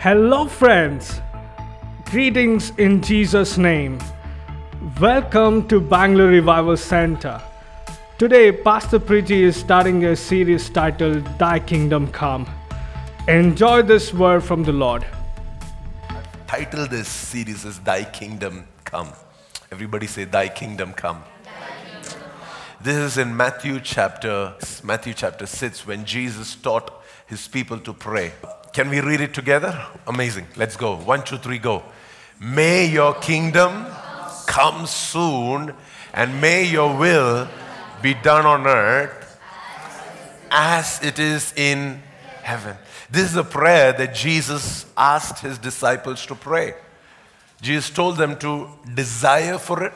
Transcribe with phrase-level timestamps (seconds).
[0.00, 1.20] Hello, friends.
[2.04, 3.98] Greetings in Jesus' name.
[5.00, 7.42] Welcome to Bangalore Revival Center.
[8.16, 12.48] Today, Pastor Preeti is starting a series titled Thy Kingdom Come.
[13.26, 15.04] Enjoy this word from the Lord.
[16.46, 19.08] Title this series is Thy Kingdom Come.
[19.72, 21.24] Everybody say, Thy Kingdom Come.
[22.80, 24.54] This is in Matthew chapter
[24.84, 28.32] Matthew chapter 6 when Jesus taught his people to pray.
[28.78, 29.76] Can we read it together?
[30.06, 30.46] Amazing.
[30.54, 30.94] Let's go.
[30.98, 31.82] One, two, three, go.
[32.38, 33.86] May your kingdom
[34.46, 35.74] come soon,
[36.14, 37.48] and may your will
[38.02, 39.40] be done on earth
[40.52, 42.00] as it is in
[42.44, 42.76] heaven.
[43.10, 46.74] This is a prayer that Jesus asked his disciples to pray.
[47.60, 49.94] Jesus told them to desire for it,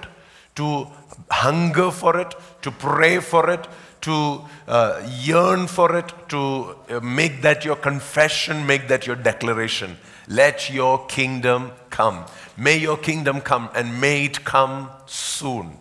[0.56, 0.88] to
[1.30, 3.64] hunger for it, to pray for it,
[4.02, 9.96] to uh, yearn for it, to uh, make that your confession, make that your declaration.
[10.28, 12.26] Let your kingdom come.
[12.56, 15.78] May your kingdom come and may it come soon.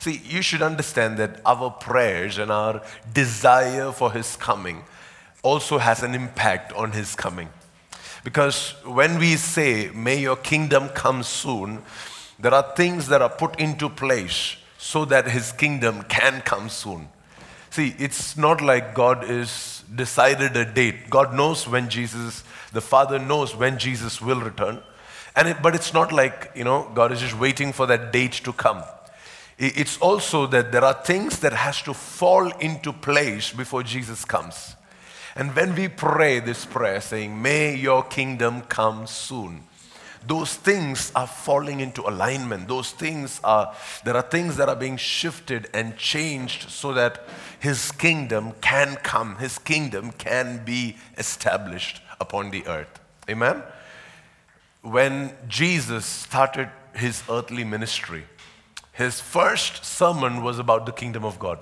[0.00, 4.84] See, you should understand that our prayers and our desire for His coming
[5.42, 7.48] also has an impact on His coming.
[8.22, 11.82] Because when we say, May your kingdom come soon,
[12.38, 17.08] there are things that are put into place so that His kingdom can come soon.
[17.74, 21.10] See, it's not like God is decided a date.
[21.10, 24.80] God knows when Jesus, the Father knows when Jesus will return.
[25.34, 28.34] And it, but it's not like, you know, God is just waiting for that date
[28.44, 28.84] to come.
[29.58, 34.76] It's also that there are things that has to fall into place before Jesus comes.
[35.34, 39.64] And when we pray this prayer saying, may your kingdom come soon,
[40.26, 42.68] those things are falling into alignment.
[42.68, 47.26] Those things are, there are things that are being shifted and changed so that
[47.60, 53.00] His kingdom can come, His kingdom can be established upon the earth.
[53.28, 53.62] Amen?
[54.82, 58.24] When Jesus started His earthly ministry,
[58.92, 61.58] His first sermon was about the kingdom of God.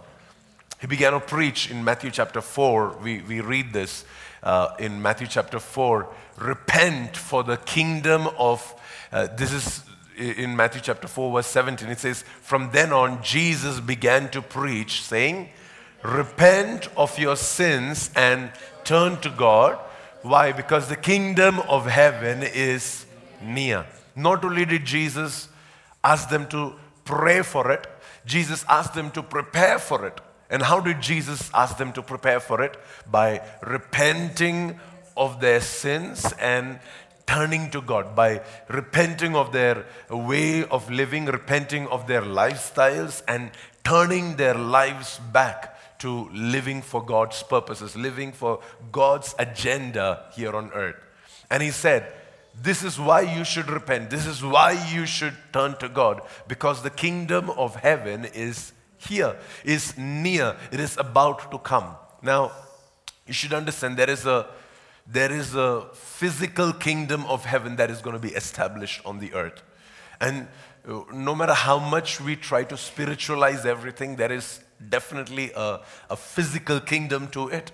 [0.81, 2.99] He began to preach in Matthew chapter 4.
[3.03, 4.05] We, we read this
[4.43, 6.09] uh, in Matthew chapter 4
[6.39, 8.75] repent for the kingdom of,
[9.13, 9.83] uh, this is
[10.17, 11.89] in Matthew chapter 4, verse 17.
[11.89, 15.49] It says, From then on, Jesus began to preach, saying,
[16.03, 18.51] Repent of your sins and
[18.85, 19.79] turn to God.
[20.23, 20.53] Why?
[20.53, 23.07] Because the kingdom of heaven is
[23.41, 23.87] near.
[24.15, 25.49] Not only did Jesus
[26.05, 26.75] ask them to
[27.05, 27.87] pray for it,
[28.27, 30.21] Jesus asked them to prepare for it.
[30.53, 32.77] And how did Jesus ask them to prepare for it?
[33.11, 34.79] By repenting
[35.17, 36.79] of their sins and
[37.27, 43.51] turning to God, by repenting of their way of living, repenting of their lifestyles, and
[43.83, 48.61] turning their lives back to living for God's purposes, living for
[48.91, 50.97] God's agenda here on earth.
[51.51, 52.13] And he said,
[52.61, 54.11] This is why you should repent.
[54.11, 58.73] This is why you should turn to God, because the kingdom of heaven is
[59.09, 61.97] here, is near, it is about to come.
[62.23, 62.53] Now,
[63.27, 64.47] you should understand there is a
[65.07, 69.35] there is a physical kingdom of heaven that is going to be established on the
[69.35, 69.61] earth.
[70.21, 70.47] And
[70.89, 76.17] uh, no matter how much we try to spiritualize everything, there is definitely a, a
[76.17, 77.73] physical kingdom to it.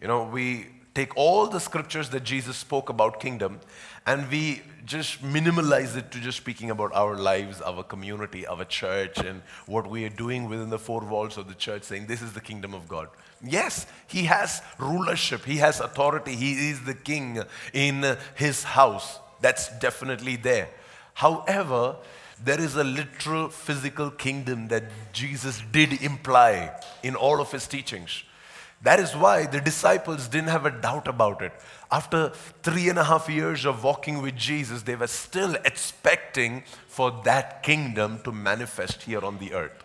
[0.00, 0.68] You know, we
[1.00, 3.58] take all the scriptures that Jesus spoke about kingdom
[4.06, 9.18] and we just minimalize it to just speaking about our lives, our community, our church,
[9.18, 12.32] and what we are doing within the four walls of the church, saying this is
[12.32, 13.08] the kingdom of God.
[13.42, 19.18] Yes, he has rulership, he has authority, he is the king in his house.
[19.40, 20.68] That's definitely there.
[21.14, 21.96] However,
[22.42, 26.72] there is a literal physical kingdom that Jesus did imply
[27.02, 28.24] in all of his teachings.
[28.82, 31.52] That is why the disciples didn't have a doubt about it.
[31.92, 32.30] After
[32.62, 37.62] three and a half years of walking with Jesus, they were still expecting for that
[37.62, 39.84] kingdom to manifest here on the earth.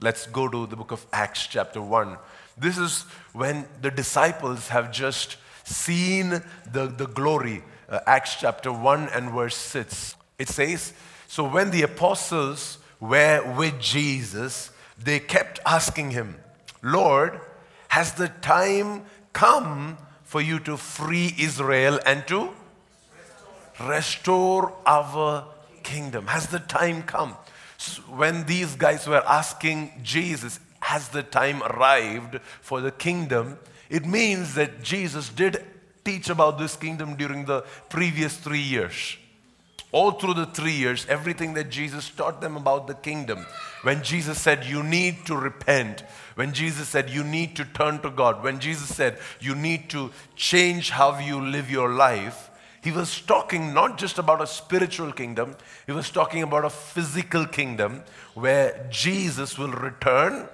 [0.00, 2.18] Let's go to the book of Acts, chapter 1.
[2.58, 3.02] This is
[3.32, 7.62] when the disciples have just seen the, the glory.
[7.88, 10.14] Uh, Acts chapter 1 and verse 6.
[10.38, 10.92] It says,
[11.28, 16.36] So when the apostles were with Jesus, they kept asking him,
[16.82, 17.40] Lord,
[17.96, 19.00] has the time
[19.32, 22.50] come for you to free Israel and to
[23.88, 25.46] restore our
[25.82, 26.26] kingdom?
[26.26, 27.34] Has the time come?
[27.78, 33.58] So when these guys were asking Jesus, has the time arrived for the kingdom?
[33.88, 35.64] It means that Jesus did
[36.04, 39.16] teach about this kingdom during the previous three years.
[39.92, 43.46] All through the three years, everything that Jesus taught them about the kingdom.
[43.82, 46.02] When Jesus said, You need to repent.
[46.34, 48.42] When Jesus said, You need to turn to God.
[48.42, 52.50] When Jesus said, You need to change how you live your life.
[52.82, 55.56] he was talking not just about a spiritual kingdom,
[55.86, 58.02] he was talking about a physical kingdom
[58.34, 60.48] where Jesus will return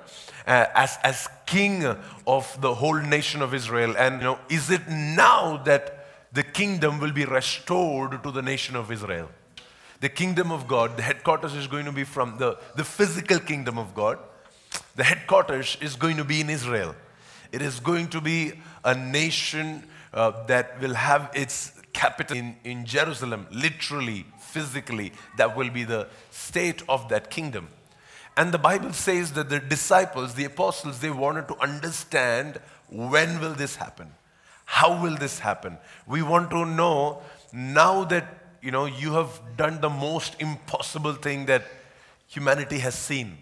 [0.46, 1.84] uh, as, as king
[2.26, 3.94] of the whole nation of Israel.
[3.96, 6.01] And, you know, is it now that
[6.32, 9.28] the kingdom will be restored to the nation of Israel?
[10.00, 13.78] The kingdom of God, the headquarters is going to be from the, the physical kingdom
[13.78, 14.18] of God.
[14.96, 16.94] The headquarters is going to be in Israel.
[17.52, 22.84] It is going to be a nation uh, that will have its capital in, in
[22.84, 25.12] Jerusalem, literally, physically.
[25.36, 27.68] That will be the state of that kingdom.
[28.36, 32.58] And the Bible says that the disciples, the apostles, they wanted to understand
[32.88, 34.10] when will this happen?
[34.72, 35.76] How will this happen?
[36.06, 37.20] We want to know
[37.52, 38.26] now that
[38.62, 41.64] you know you have done the most impossible thing that
[42.26, 43.36] humanity has seen,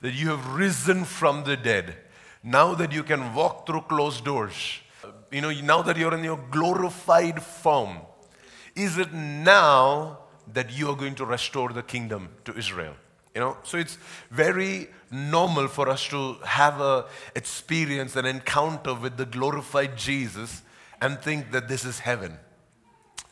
[0.00, 1.94] that you have risen from the dead.
[2.42, 4.80] Now that you can walk through closed doors,
[5.30, 7.98] you know, now that you're in your glorified form,
[8.74, 10.18] is it now
[10.52, 12.96] that you are going to restore the kingdom to Israel?
[13.36, 13.98] You know, so it's
[14.32, 17.06] very normal for us to have a
[17.36, 20.62] experience, an encounter with the glorified Jesus
[21.02, 22.38] and think that this is heaven.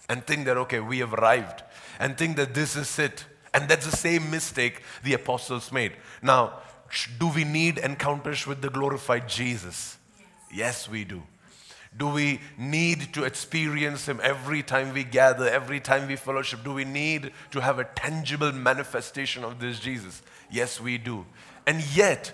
[0.09, 1.63] And think that, okay, we have arrived.
[2.01, 3.25] And think that this is it.
[3.55, 5.93] And that's the same mistake the apostles made.
[6.21, 6.59] Now,
[7.21, 9.99] do we need encounters with the glorified Jesus?
[10.53, 11.23] Yes, we do.
[11.97, 16.65] Do we need to experience Him every time we gather, every time we fellowship?
[16.65, 20.23] Do we need to have a tangible manifestation of this Jesus?
[20.51, 21.25] Yes, we do.
[21.69, 22.33] And yet,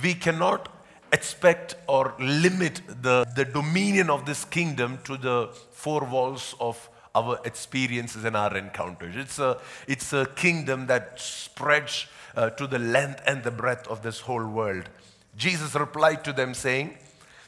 [0.00, 0.68] we cannot
[1.12, 7.40] expect or limit the, the dominion of this kingdom to the four walls of our
[7.44, 9.16] experiences and our encounters.
[9.16, 9.58] It's a,
[9.88, 12.06] it's a kingdom that spreads
[12.36, 14.88] uh, to the length and the breadth of this whole world.
[15.36, 16.98] Jesus replied to them, saying,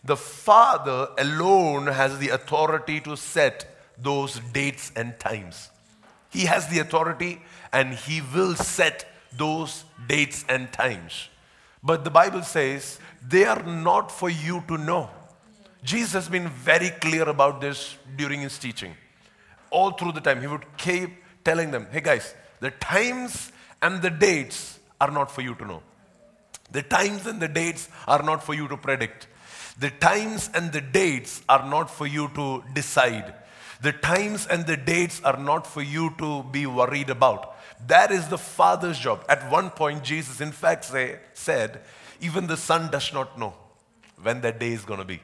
[0.05, 3.67] the Father alone has the authority to set
[3.99, 5.71] those dates and times.
[6.31, 9.07] He has the authority and He will set
[9.37, 11.29] those dates and times.
[11.83, 15.11] But the Bible says they are not for you to know.
[15.83, 18.95] Jesus has been very clear about this during his teaching.
[19.71, 21.11] All through the time, he would keep
[21.45, 25.83] telling them, hey guys, the times and the dates are not for you to know.
[26.73, 29.29] The times and the dates are not for you to predict.
[29.79, 33.33] The times and the dates are not for you to decide.
[33.81, 37.57] The times and the dates are not for you to be worried about.
[37.87, 39.25] That is the Father's job.
[39.29, 41.81] At one point, Jesus, in fact, say, said,
[42.21, 43.55] Even the Son does not know
[44.21, 45.21] when that day is going to be.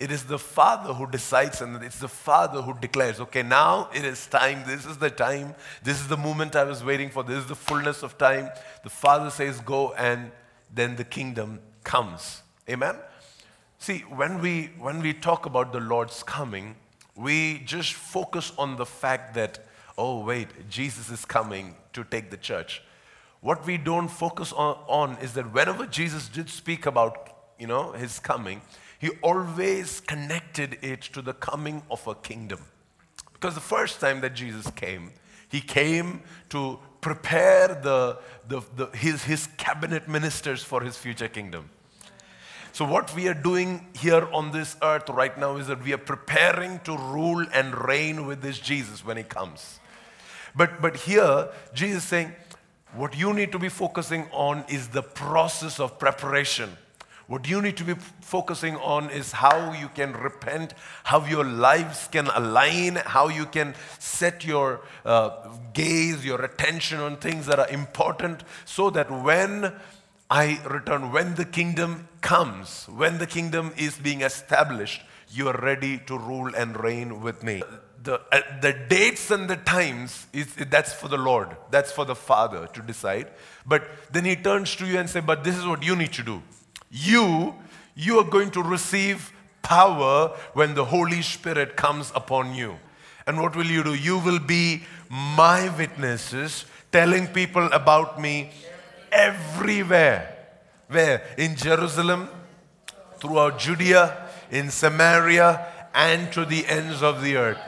[0.00, 4.02] It is the Father who decides, and it's the Father who declares, okay, now it
[4.02, 4.64] is time.
[4.66, 5.54] This is the time.
[5.82, 7.22] This is the moment I was waiting for.
[7.22, 8.48] This is the fullness of time.
[8.82, 10.32] The Father says, go, and
[10.72, 12.40] then the kingdom comes.
[12.66, 12.96] Amen?
[13.78, 16.76] See, when we, when we talk about the Lord's coming,
[17.14, 19.66] we just focus on the fact that,
[20.00, 22.82] oh, wait, Jesus is coming to take the church.
[23.42, 27.92] What we don't focus on, on is that whenever Jesus did speak about, you know,
[27.92, 28.62] his coming,
[28.98, 32.60] he always connected it to the coming of a kingdom.
[33.34, 35.12] Because the first time that Jesus came,
[35.50, 38.18] he came to prepare the,
[38.48, 41.68] the, the, his, his cabinet ministers for his future kingdom.
[42.72, 45.98] So, what we are doing here on this earth right now is that we are
[45.98, 49.79] preparing to rule and reign with this Jesus when he comes.
[50.54, 52.32] But, but here, Jesus is saying,
[52.94, 56.76] what you need to be focusing on is the process of preparation.
[57.28, 62.08] What you need to be focusing on is how you can repent, how your lives
[62.10, 65.30] can align, how you can set your uh,
[65.72, 69.72] gaze, your attention on things that are important, so that when
[70.30, 71.10] I return.
[71.10, 76.54] When the kingdom comes, when the kingdom is being established, you are ready to rule
[76.54, 77.62] and reign with me.
[78.02, 82.14] The, uh, the dates and the times, is, that's for the Lord, that's for the
[82.14, 83.28] Father to decide.
[83.66, 86.22] But then He turns to you and says, But this is what you need to
[86.22, 86.42] do.
[86.90, 87.54] You,
[87.94, 92.78] you are going to receive power when the Holy Spirit comes upon you.
[93.26, 93.94] And what will you do?
[93.94, 98.50] You will be my witnesses, telling people about me
[99.12, 100.36] everywhere.
[100.88, 101.22] Where?
[101.38, 102.28] In Jerusalem,
[103.18, 107.58] throughout Judea, in Samaria, and to the ends of the earth.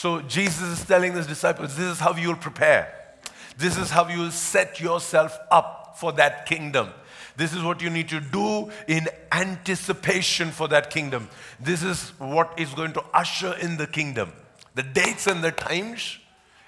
[0.00, 2.90] So Jesus is telling his disciples, this is how you will prepare.
[3.58, 6.88] This is how you will set yourself up for that kingdom.
[7.36, 11.28] This is what you need to do in anticipation for that kingdom.
[11.60, 14.32] This is what is going to usher in the kingdom.
[14.74, 16.16] The dates and the times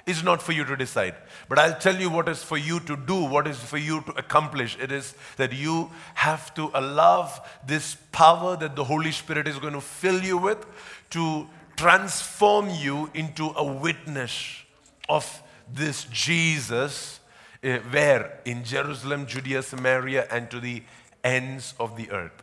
[0.04, 1.14] is not for you to decide.
[1.48, 4.12] But I'll tell you what is for you to do, what is for you to
[4.12, 4.76] accomplish.
[4.78, 7.30] It is that you have to allow
[7.66, 10.66] this power that the Holy Spirit is going to fill you with
[11.10, 14.62] to transform you into a witness
[15.08, 17.20] of this Jesus,
[17.64, 18.40] uh, where?
[18.44, 20.82] In Jerusalem, Judea, Samaria, and to the
[21.24, 22.42] ends of the earth.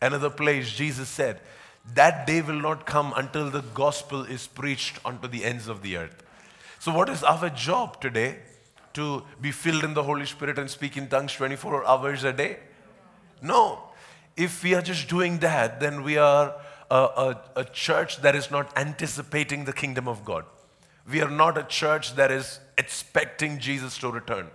[0.00, 1.40] Another place, Jesus said,
[1.94, 5.96] That day will not come until the gospel is preached unto the ends of the
[5.96, 6.22] earth.
[6.78, 8.38] So, what is our job today?
[8.94, 12.58] To be filled in the Holy Spirit and speak in tongues 24 hours a day?
[13.42, 13.80] No.
[14.36, 16.54] If we are just doing that, then we are
[16.90, 20.44] a, a, a church that is not anticipating the kingdom of God.
[21.10, 24.48] We are not a church that is expecting Jesus to return.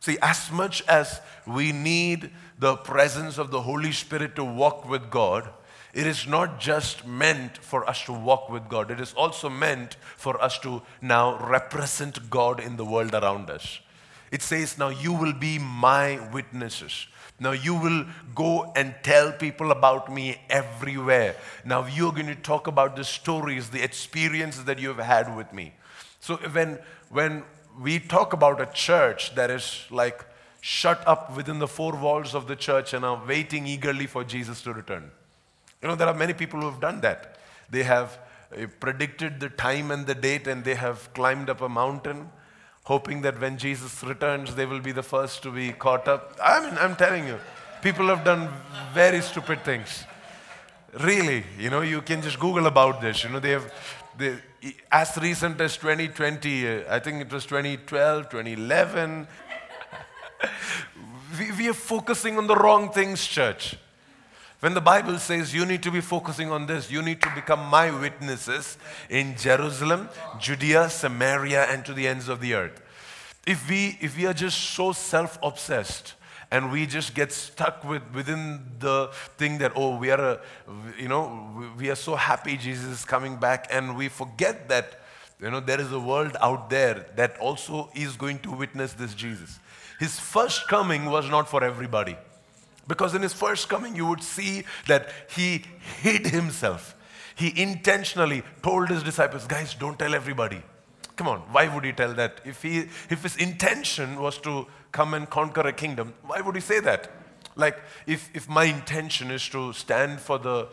[0.00, 5.10] See, as much as we need the presence of the Holy Spirit to walk with
[5.10, 5.48] God,
[5.94, 9.96] it is not just meant for us to walk with God, it is also meant
[10.16, 13.78] for us to now represent God in the world around us.
[14.32, 17.06] It says, Now you will be my witnesses.
[17.42, 21.34] Now you will go and tell people about me everywhere.
[21.64, 25.74] Now you're going to talk about the stories, the experiences that you've had with me.
[26.20, 26.78] So when,
[27.10, 27.42] when
[27.80, 30.24] we talk about a church that is like
[30.60, 34.62] shut up within the four walls of the church and are waiting eagerly for Jesus
[34.62, 35.10] to return.
[35.82, 37.38] You know, there are many people who have done that.
[37.68, 38.18] They have
[38.56, 42.30] uh, predicted the time and the date and they have climbed up a mountain
[42.84, 46.36] hoping that when Jesus returns, they will be the first to be caught up.
[46.42, 47.38] I mean, I'm telling you,
[47.80, 48.48] people have done
[48.92, 50.04] very stupid things.
[51.00, 53.24] Really, you know, you can just Google about this.
[53.24, 53.72] You know, they have,
[54.18, 54.36] they,
[54.90, 59.26] as recent as 2020, uh, I think it was 2012, 2011.
[61.38, 63.76] we, we are focusing on the wrong things, church.
[64.62, 67.68] When the Bible says you need to be focusing on this, you need to become
[67.68, 68.78] my witnesses
[69.10, 72.80] in Jerusalem, Judea, Samaria, and to the ends of the earth.
[73.44, 76.14] If we, if we are just so self obsessed,
[76.52, 80.40] and we just get stuck with within the thing that oh we are a,
[80.96, 85.00] you know we are so happy jesus is coming back and we forget that
[85.40, 89.14] you know there is a world out there that also is going to witness this
[89.14, 89.60] jesus
[89.98, 92.18] his first coming was not for everybody
[92.88, 95.64] because in his first coming, you would see that he
[96.02, 96.94] hid himself.
[97.34, 100.62] He intentionally told his disciples, guys, don't tell everybody.
[101.16, 102.40] Come on, why would he tell that?
[102.44, 106.60] If, he, if his intention was to come and conquer a kingdom, why would he
[106.60, 107.10] say that?
[107.54, 110.68] Like, if, if my intention is to stand for the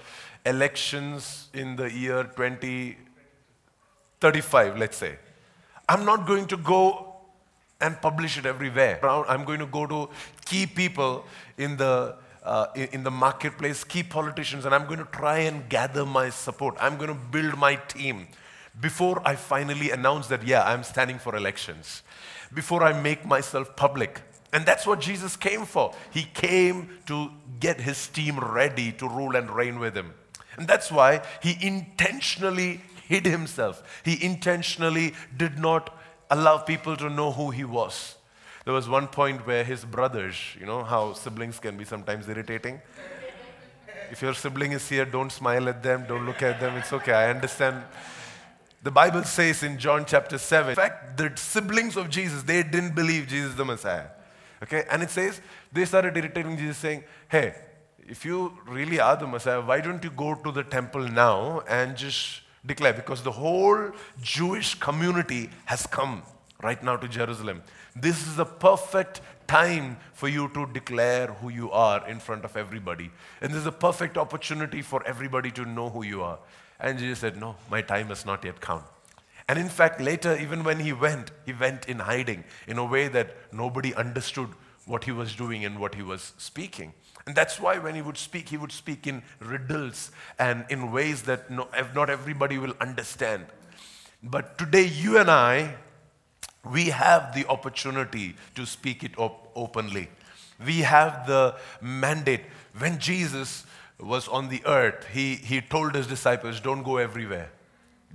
[0.45, 5.17] elections in the year 2035, let's say,
[5.87, 7.08] I'm not going to go
[7.81, 8.99] and publish it everywhere.
[9.03, 10.09] I'm going to go to
[10.45, 11.25] key people
[11.57, 16.05] in the, uh, in the marketplace, key politicians, and I'm going to try and gather
[16.05, 16.75] my support.
[16.79, 18.27] I'm going to build my team
[18.79, 22.03] before I finally announce that, yeah, I'm standing for elections,
[22.53, 24.21] before I make myself public.
[24.53, 25.93] And that's what Jesus came for.
[26.11, 30.13] He came to get his team ready to rule and reign with him.
[30.57, 34.01] And that's why he intentionally hid himself.
[34.03, 35.95] He intentionally did not
[36.29, 38.15] allow people to know who he was.
[38.65, 42.81] There was one point where his brothers, you know how siblings can be sometimes irritating.
[44.11, 47.13] If your sibling is here, don't smile at them, don't look at them, it's okay,
[47.13, 47.83] I understand.
[48.81, 52.95] The Bible says in John chapter 7, in fact, the siblings of Jesus, they didn't
[52.95, 54.07] believe Jesus the Messiah.
[54.63, 57.55] Okay, and it says they started irritating Jesus, saying, Hey,
[58.07, 61.95] if you really are the Messiah, why don't you go to the temple now and
[61.95, 66.23] just declare because the whole Jewish community has come
[66.61, 67.63] right now to Jerusalem.
[67.95, 72.55] This is the perfect time for you to declare who you are in front of
[72.55, 73.09] everybody.
[73.41, 76.39] And this is a perfect opportunity for everybody to know who you are.
[76.79, 78.83] And Jesus said, No, my time has not yet come.
[79.47, 83.07] And in fact, later, even when he went, he went in hiding in a way
[83.07, 84.49] that nobody understood
[84.85, 86.93] what he was doing and what he was speaking.
[87.29, 90.09] And that's why when he would speak, he would speak in riddles
[90.39, 93.45] and in ways that no, not everybody will understand.
[94.23, 95.75] But today, you and I,
[96.65, 100.09] we have the opportunity to speak it op- openly.
[100.65, 102.41] We have the mandate.
[102.75, 103.63] When Jesus
[103.99, 107.51] was on the earth, he, he told his disciples, Don't go everywhere.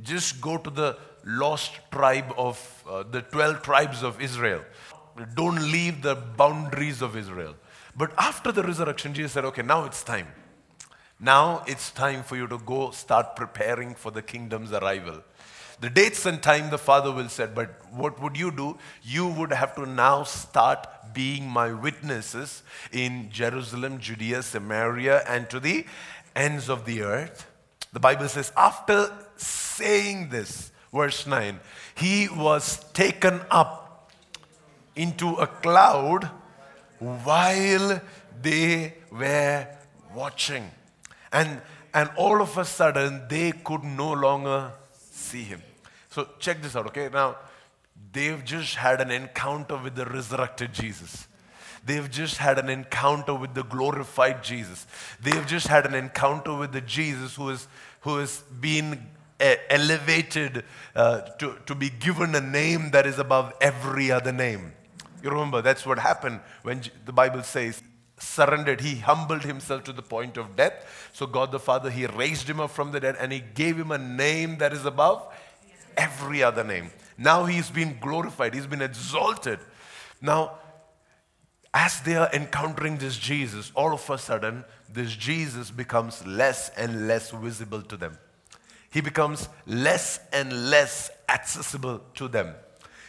[0.03, 4.63] Just go to the lost tribe of uh, the 12 tribes of Israel.
[5.37, 7.55] Don't leave the boundaries of Israel.
[7.97, 10.29] But after the resurrection, Jesus said, okay, now it's time.
[11.21, 15.23] Now it's time for you to go start preparing for the kingdom's arrival.
[15.81, 18.79] The dates and time the Father will set, but what would you do?
[19.03, 25.61] You would have to now start being my witnesses in Jerusalem, Judea, Samaria, and to
[25.61, 25.87] the
[26.35, 27.51] ends of the earth.
[27.93, 31.61] The Bible says, after saying this, verse 9,
[31.95, 34.11] he was taken up
[34.97, 36.31] into a cloud
[37.05, 38.01] while
[38.41, 39.67] they were
[40.15, 40.71] watching.
[41.33, 41.61] And,
[41.93, 45.63] and all of a sudden, they could no longer see him.
[46.11, 47.09] So check this out, okay?
[47.13, 47.37] Now,
[48.13, 51.27] they've just had an encounter with the resurrected Jesus.
[51.85, 54.87] They've just had an encounter with the glorified Jesus.
[55.21, 57.69] They've just had an encounter with the Jesus who is,
[58.01, 58.25] who
[58.61, 59.07] being
[59.41, 64.73] uh, elevated uh, to, to be given a name that is above every other name.
[65.25, 67.83] You remember, that's what happened when the Bible says,
[68.19, 68.83] surrendered.
[68.83, 71.11] He humbled himself to the point of death.
[71.15, 73.91] So, God the Father, He raised him up from the dead and He gave him
[73.91, 75.27] a name that is above
[75.97, 76.91] every other name.
[77.17, 79.61] Now He's been glorified, He's been exalted.
[80.21, 80.59] Now,
[81.73, 87.09] as they are encountering this Jesus, all of a sudden, this Jesus becomes less and
[87.09, 88.19] less visible to them.
[88.91, 92.55] He becomes less and less accessible to them.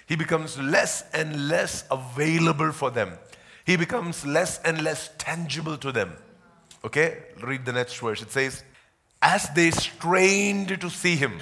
[0.06, 3.18] He becomes less and less available for them.
[3.66, 6.14] He becomes less and less tangible to them.
[6.84, 7.24] Okay?
[7.42, 8.22] Read the next verse.
[8.22, 8.64] It says,
[9.22, 11.40] As they strained to see him,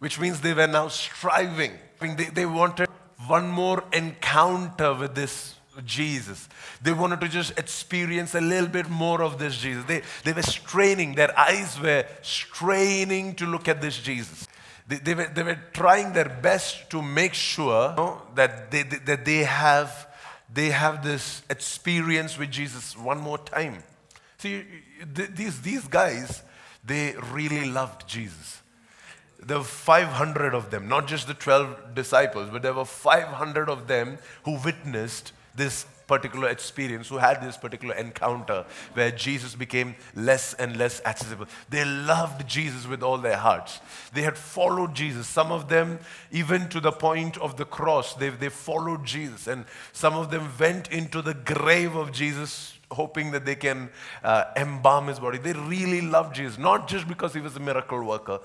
[0.00, 1.72] which means they were now striving.
[2.00, 2.88] They, they wanted
[3.26, 5.54] one more encounter with this
[5.84, 6.48] Jesus.
[6.82, 9.84] They wanted to just experience a little bit more of this Jesus.
[9.84, 14.48] They, they were straining, their eyes were straining to look at this Jesus.
[14.90, 18.82] They, they, were, they were trying their best to make sure you know, that, they,
[18.82, 20.08] that they, have,
[20.52, 23.84] they have this experience with Jesus one more time.
[24.38, 24.64] See,
[25.14, 26.42] these, these guys,
[26.84, 28.62] they really loved Jesus.
[29.38, 33.86] There were 500 of them, not just the 12 disciples, but there were 500 of
[33.86, 38.64] them who witnessed this particular experience, who had this particular encounter
[38.94, 41.46] where Jesus became less and less accessible.
[41.68, 43.80] They loved Jesus with all their hearts.
[44.12, 45.28] They had followed Jesus.
[45.28, 46.00] Some of them,
[46.32, 49.46] even to the point of the cross, they, they followed Jesus.
[49.46, 53.88] And some of them went into the grave of Jesus hoping that they can
[54.24, 55.38] uh, embalm his body.
[55.38, 58.40] They really loved Jesus, not just because he was a miracle worker.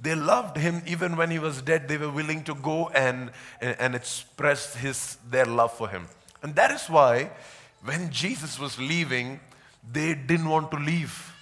[0.00, 1.88] They loved him even when he was dead.
[1.88, 6.06] They were willing to go and, and express his, their love for him.
[6.42, 7.30] And that is why
[7.84, 9.40] when Jesus was leaving,
[9.90, 11.32] they didn't want to leave.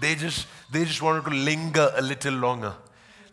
[0.00, 2.74] They just, they just wanted to linger a little longer.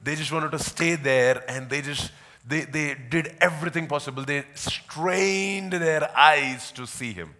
[0.03, 2.11] They just wanted to stay there and they just,
[2.45, 4.23] they, they did everything possible.
[4.23, 7.35] They strained their eyes to see him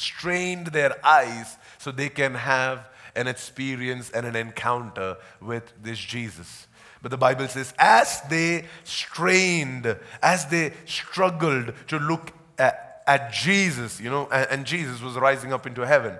[0.00, 6.66] strained their eyes so they can have an experience and an encounter with this Jesus.
[7.02, 14.00] But the Bible says, as they strained, as they struggled to look at, at Jesus,
[14.00, 16.14] you know, and, and, Jesus was rising up into heaven.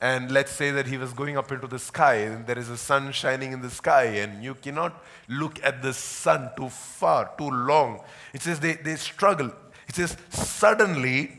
[0.00, 2.78] And let's say that he was going up into the sky, and there is a
[2.78, 7.50] sun shining in the sky, and you cannot look at the sun too far, too
[7.50, 8.00] long.
[8.32, 9.52] It says they, they struggle.
[9.86, 11.32] It says, suddenly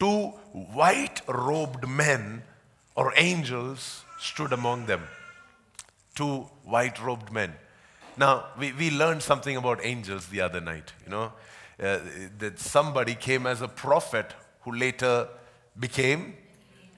[0.00, 0.32] two
[0.80, 2.42] white robed men
[2.96, 5.02] or angels stood among them.
[6.16, 7.52] Two white robed men.
[8.16, 11.32] Now, we, we learned something about angels the other night, you know,
[11.82, 11.98] uh,
[12.38, 15.28] that somebody came as a prophet who later
[15.78, 16.34] became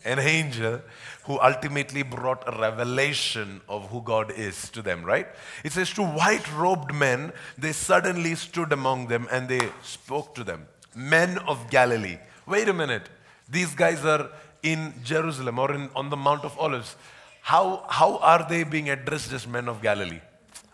[0.05, 0.81] an angel
[1.25, 5.27] who ultimately brought a revelation of who God is to them, right?
[5.65, 10.45] It says, Two white robed men, they suddenly stood among them and they spoke to
[10.45, 10.67] them.
[10.95, 12.19] Men of Galilee.
[12.47, 13.09] Wait a minute.
[13.49, 14.31] These guys are
[14.63, 16.97] in Jerusalem or in, on the Mount of Olives.
[17.43, 20.21] How, how are they being addressed as men of Galilee?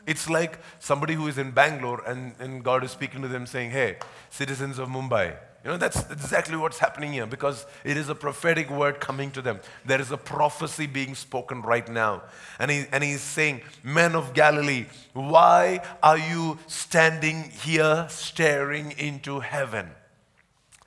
[0.07, 3.71] It's like somebody who is in Bangalore and, and God is speaking to them saying,
[3.71, 3.97] Hey,
[4.31, 5.37] citizens of Mumbai.
[5.65, 9.41] You know, that's exactly what's happening here because it is a prophetic word coming to
[9.41, 9.61] them.
[9.87, 12.25] There is a prophecy being spoken right now.
[12.59, 19.41] And, he, and he's saying, Men of Galilee, why are you standing here staring into
[19.41, 19.89] heaven?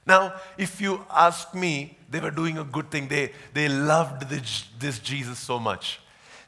[0.06, 3.08] Now, if you ask me, they were doing a good thing.
[3.08, 6.00] They, they loved this, this Jesus so much.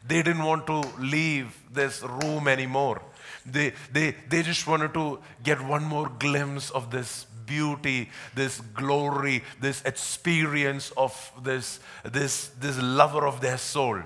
[0.08, 3.02] They didn't want to leave this room anymore.
[3.46, 9.44] They, they, they just wanted to get one more glimpse of this beauty, this glory,
[9.60, 14.02] this experience of this, this, this lover of their soul.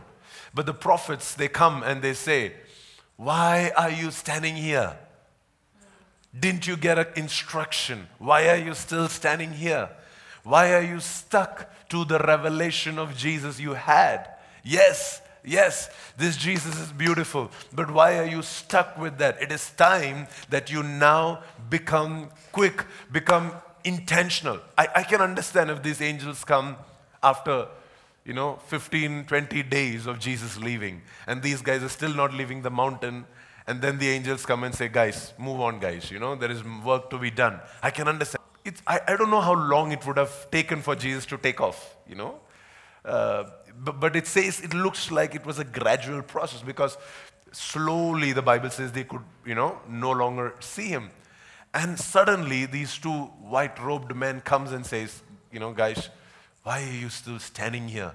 [0.53, 2.53] But the prophets, they come and they say,
[3.17, 4.97] Why are you standing here?
[6.37, 8.07] Didn't you get an instruction?
[8.17, 9.89] Why are you still standing here?
[10.43, 14.29] Why are you stuck to the revelation of Jesus you had?
[14.63, 19.41] Yes, yes, this Jesus is beautiful, but why are you stuck with that?
[19.41, 23.51] It is time that you now become quick, become
[23.83, 24.59] intentional.
[24.77, 26.77] I, I can understand if these angels come
[27.21, 27.67] after
[28.25, 32.61] you know 15 20 days of jesus leaving and these guys are still not leaving
[32.61, 33.25] the mountain
[33.67, 36.11] and then the angels come and say, guys, move on, guys.
[36.11, 37.59] You know, there is work to be done.
[37.81, 38.41] I can understand.
[38.65, 41.61] It's, I, I don't know how long it would have taken for Jesus to take
[41.61, 42.39] off, you know.
[43.05, 43.45] Uh,
[43.79, 46.97] but, but it says it looks like it was a gradual process because
[47.51, 51.11] slowly the Bible says they could, you know, no longer see him.
[51.73, 56.09] And suddenly these two white robed men comes and says, you know, guys,
[56.63, 58.13] why are you still standing here?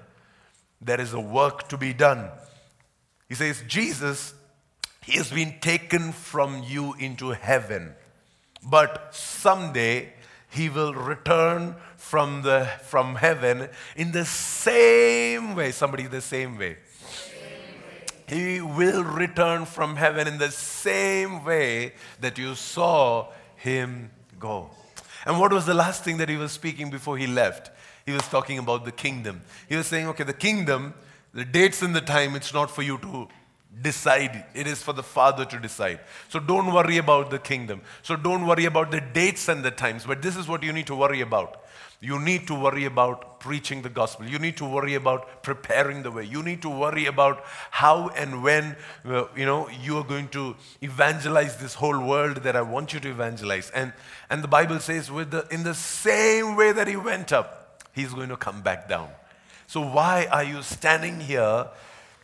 [0.81, 2.29] There is a work to be done.
[3.27, 4.33] He says, Jesus,
[5.03, 7.93] he has been taken from you into heaven.
[8.63, 10.13] But someday
[10.49, 15.71] he will return from, the, from heaven in the same way.
[15.71, 16.77] Somebody, the same way.
[18.27, 24.69] He will return from heaven in the same way that you saw him go.
[25.25, 27.71] And what was the last thing that he was speaking before he left?
[28.05, 29.41] He was talking about the kingdom.
[29.67, 30.93] He was saying, okay, the kingdom,
[31.33, 33.27] the dates and the time, it's not for you to
[33.81, 34.45] decide.
[34.53, 35.99] It is for the Father to decide.
[36.27, 37.81] So don't worry about the kingdom.
[38.01, 40.05] So don't worry about the dates and the times.
[40.05, 41.63] But this is what you need to worry about.
[42.01, 44.25] You need to worry about preaching the gospel.
[44.25, 46.23] You need to worry about preparing the way.
[46.23, 50.55] You need to worry about how and when uh, you know you are going to
[50.81, 53.69] evangelize this whole world that I want you to evangelize.
[53.71, 53.91] And
[54.29, 58.13] and the Bible says with the in the same way that he went up, he's
[58.13, 59.09] going to come back down.
[59.67, 61.67] So why are you standing here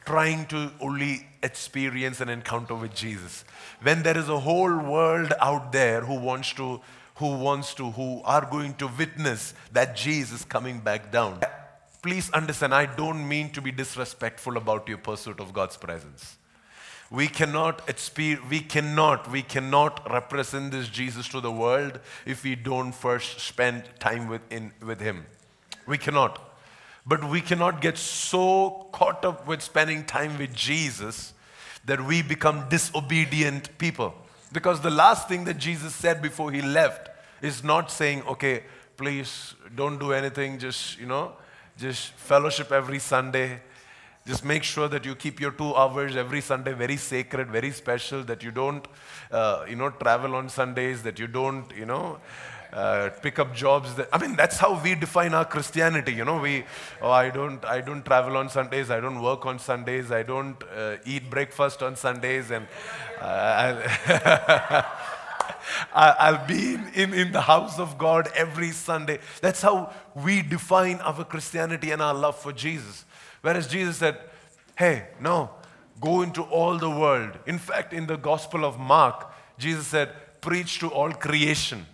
[0.06, 3.44] trying to only experience an encounter with Jesus.
[3.82, 6.82] When there is a whole world out there who wants to,
[7.16, 11.42] who wants to, who are going to witness that Jesus coming back down.
[12.02, 16.38] Please understand, I don't mean to be disrespectful about your pursuit of God's presence.
[17.10, 22.56] We cannot experience, we cannot, we cannot represent this Jesus to the world if we
[22.56, 25.26] don't first spend time with, in, with Him.
[25.88, 26.45] We cannot.
[27.06, 31.34] But we cannot get so caught up with spending time with Jesus
[31.86, 34.16] that we become disobedient people.
[34.52, 37.10] Because the last thing that Jesus said before he left
[37.42, 38.64] is not saying, okay,
[38.98, 41.34] please don't do anything, just, you know,
[41.78, 43.62] just fellowship every Sunday.
[44.26, 48.24] Just make sure that you keep your two hours every Sunday very sacred, very special,
[48.24, 48.88] that you don't,
[49.30, 52.18] uh, you know, travel on Sundays, that you don't, you know,
[52.76, 53.96] uh, pick up jobs.
[53.96, 56.14] That, I mean, that's how we define our Christianity.
[56.14, 56.66] You know, we,
[57.02, 58.92] oh, I don't, I don't travel on Sundays.
[58.92, 60.12] I don't work on Sundays.
[60.12, 62.68] I don't uh, eat breakfast on Sundays, and
[63.22, 64.84] uh,
[65.94, 69.20] I'll be in, in the house of God every Sunday.
[69.42, 73.06] That's how we define our Christianity and our love for Jesus.
[73.42, 74.20] Whereas Jesus said,
[74.78, 75.50] hey, no,
[76.02, 77.40] go into all the world.
[77.48, 80.10] In fact, in the Gospel of Mark, Jesus said,
[80.42, 81.86] preach to all creation.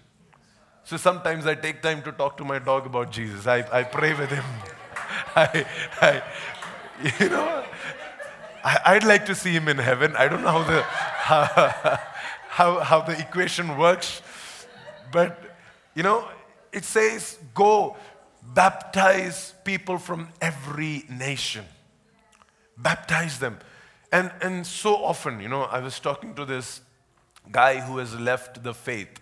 [0.91, 3.47] So sometimes I take time to talk to my dog about Jesus.
[3.47, 4.43] I, I pray with him.
[5.37, 5.65] I,
[6.01, 6.21] I,
[7.17, 7.63] you know,
[8.61, 10.13] I, would like to see him in heaven.
[10.17, 11.43] I don't know how the, how,
[12.49, 14.21] how, how the equation works,
[15.13, 15.39] but,
[15.95, 16.27] you know,
[16.73, 17.95] it says, go
[18.53, 21.63] baptize people from every nation.
[22.77, 23.59] Baptize them.
[24.11, 26.81] And, and so often, you know, I was talking to this
[27.49, 29.20] guy who has left the faith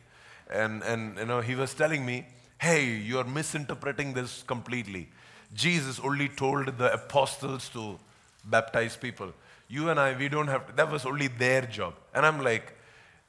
[0.49, 2.25] and, and you know, he was telling me,
[2.59, 5.09] hey, you're misinterpreting this completely.
[5.53, 7.99] Jesus only told the apostles to
[8.45, 9.31] baptize people.
[9.67, 11.93] You and I, we don't have to, that was only their job.
[12.13, 12.73] And I'm like,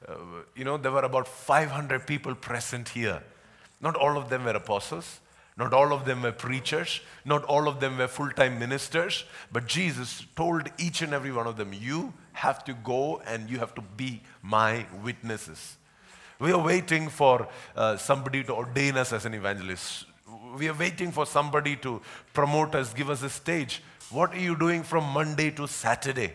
[0.08, 0.14] uh,
[0.56, 3.22] you know, there were about 500 people present here.
[3.80, 5.20] Not all of them were apostles.
[5.56, 7.00] Not all of them were preachers.
[7.24, 9.24] Not all of them were full time ministers.
[9.52, 13.58] But Jesus told each and every one of them, You have to go and you
[13.58, 15.76] have to be my witnesses.
[16.40, 20.06] We are waiting for uh, somebody to ordain us as an evangelist.
[20.56, 22.00] We are waiting for somebody to
[22.32, 23.82] promote us, give us a stage.
[24.08, 26.32] What are you doing from Monday to Saturday?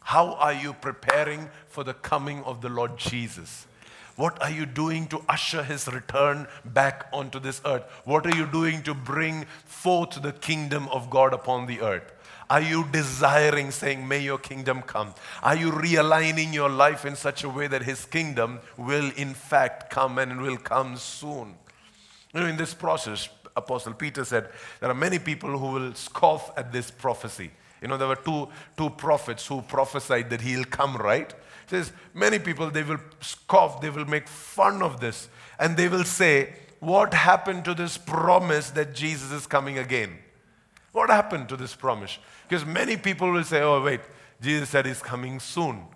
[0.00, 3.66] How are you preparing for the coming of the Lord Jesus?
[4.14, 7.82] What are you doing to usher his return back onto this earth?
[8.04, 12.12] What are you doing to bring forth the kingdom of God upon the earth?
[12.52, 15.14] Are you desiring, saying, May your kingdom come?
[15.42, 19.88] Are you realigning your life in such a way that His kingdom will, in fact,
[19.88, 21.54] come and will come soon?
[22.34, 26.50] You know, in this process, Apostle Peter said, There are many people who will scoff
[26.58, 27.50] at this prophecy.
[27.80, 31.32] You know, there were two, two prophets who prophesied that He'll come, right?
[31.70, 35.88] He says, Many people, they will scoff, they will make fun of this, and they
[35.88, 40.18] will say, What happened to this promise that Jesus is coming again?
[40.92, 42.18] What happened to this promise?
[42.52, 44.00] Because many people will say, oh, wait,
[44.42, 45.86] Jesus said he's coming soon.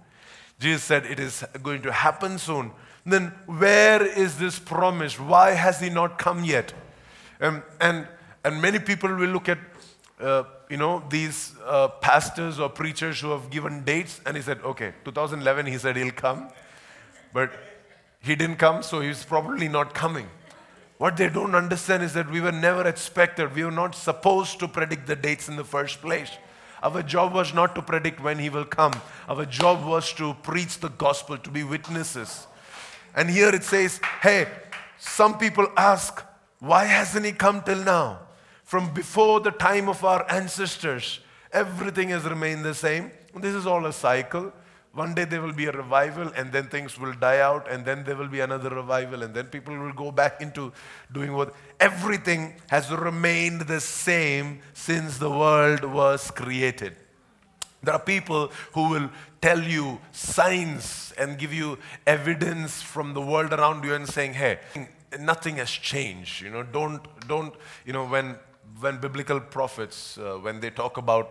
[0.58, 2.70] Jesus said it is going to happen soon.
[3.04, 5.20] Then where is this promise?
[5.20, 6.72] Why has he not come yet?
[7.42, 8.08] Um, and,
[8.42, 9.58] and many people will look at,
[10.18, 14.58] uh, you know, these uh, pastors or preachers who have given dates and he said,
[14.64, 16.48] okay, 2011 he said he'll come,
[17.34, 17.52] but
[18.20, 20.30] he didn't come, so he's probably not coming.
[20.96, 23.54] What they don't understand is that we were never expected.
[23.54, 26.30] We were not supposed to predict the dates in the first place.
[26.82, 28.92] Our job was not to predict when he will come.
[29.28, 32.46] Our job was to preach the gospel, to be witnesses.
[33.14, 34.46] And here it says, hey,
[34.98, 36.22] some people ask,
[36.58, 38.20] why hasn't he come till now?
[38.64, 41.20] From before the time of our ancestors,
[41.52, 43.10] everything has remained the same.
[43.34, 44.52] This is all a cycle.
[44.96, 48.02] One day there will be a revival, and then things will die out, and then
[48.04, 50.72] there will be another revival, and then people will go back into
[51.12, 56.96] doing what everything has remained the same since the world was created.
[57.82, 59.10] There are people who will
[59.42, 64.60] tell you signs and give you evidence from the world around you and saying, hey,
[65.20, 66.40] nothing has changed.
[66.40, 67.54] You know, don't, don't,
[67.84, 68.36] you know, when,
[68.80, 71.28] when biblical prophets, uh, when they talk about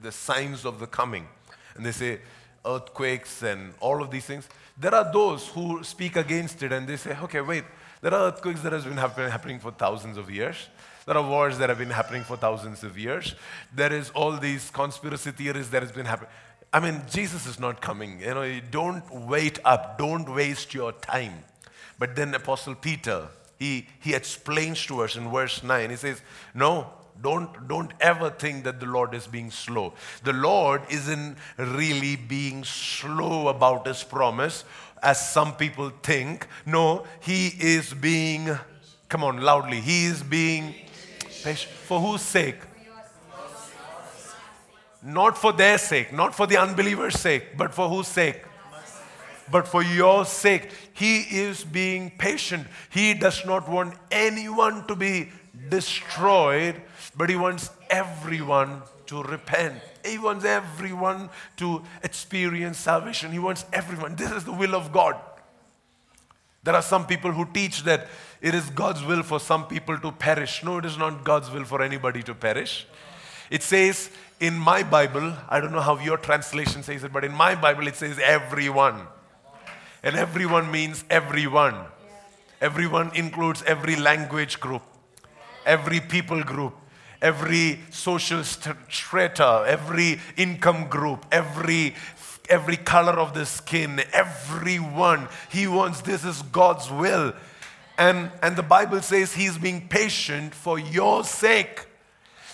[0.00, 1.28] the signs of the coming,
[1.74, 2.20] and they say,
[2.66, 4.48] earthquakes and all of these things.
[4.78, 7.64] There are those who speak against it and they say, okay, wait,
[8.02, 10.68] there are earthquakes that have been happening for thousands of years.
[11.06, 13.34] There are wars that have been happening for thousands of years.
[13.74, 16.30] There is all these conspiracy theories that has been happening.
[16.72, 18.20] I mean, Jesus is not coming.
[18.20, 19.98] You know, don't wait up.
[19.98, 21.44] Don't waste your time.
[21.98, 26.20] But then Apostle Peter, he, he explains to us in verse 9, he says,
[26.54, 26.90] no,
[27.22, 29.94] don't, don't ever think that the Lord is being slow.
[30.24, 34.64] The Lord isn't really being slow about his promise,
[35.02, 36.46] as some people think.
[36.64, 38.58] No, he is being,
[39.08, 40.74] come on, loudly, he is being
[41.42, 41.72] patient.
[41.72, 42.56] For whose sake?
[45.02, 48.42] Not for their sake, not for the unbeliever's sake, but for whose sake?
[49.48, 52.66] But for your sake, he is being patient.
[52.90, 55.28] He does not want anyone to be
[55.68, 56.80] destroyed,
[57.16, 59.80] but He wants everyone to repent.
[60.04, 63.32] He wants everyone to experience salvation.
[63.32, 64.16] He wants everyone.
[64.16, 65.16] This is the will of God.
[66.62, 68.08] There are some people who teach that
[68.40, 70.64] it is God's will for some people to perish.
[70.64, 72.86] No, it is not God's will for anybody to perish.
[73.50, 77.32] It says in my Bible, I don't know how your translation says it, but in
[77.32, 79.06] my Bible it says everyone.
[80.02, 81.76] And everyone means everyone.
[82.60, 84.82] Everyone includes every language group,
[85.66, 86.74] every people group,
[87.20, 91.94] every social strata, every income group, every
[92.48, 95.28] every color of the skin, everyone.
[95.50, 97.34] He wants this is God's will.
[97.98, 101.86] And, and the Bible says he's being patient for your sake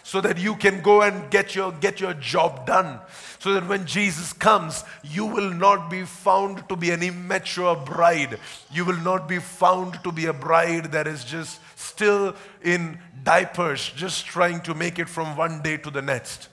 [0.04, 3.00] so that you can go and get your, get your job done.
[3.38, 8.38] So that when Jesus comes, you will not be found to be an immature bride.
[8.70, 13.92] You will not be found to be a bride that is just still in diapers,
[13.96, 16.48] just trying to make it from one day to the next.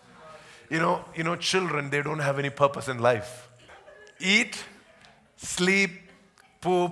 [0.69, 3.47] You know, you know, children, they don't have any purpose in life.
[4.19, 4.63] Eat,
[5.37, 5.91] sleep,
[6.61, 6.91] poop,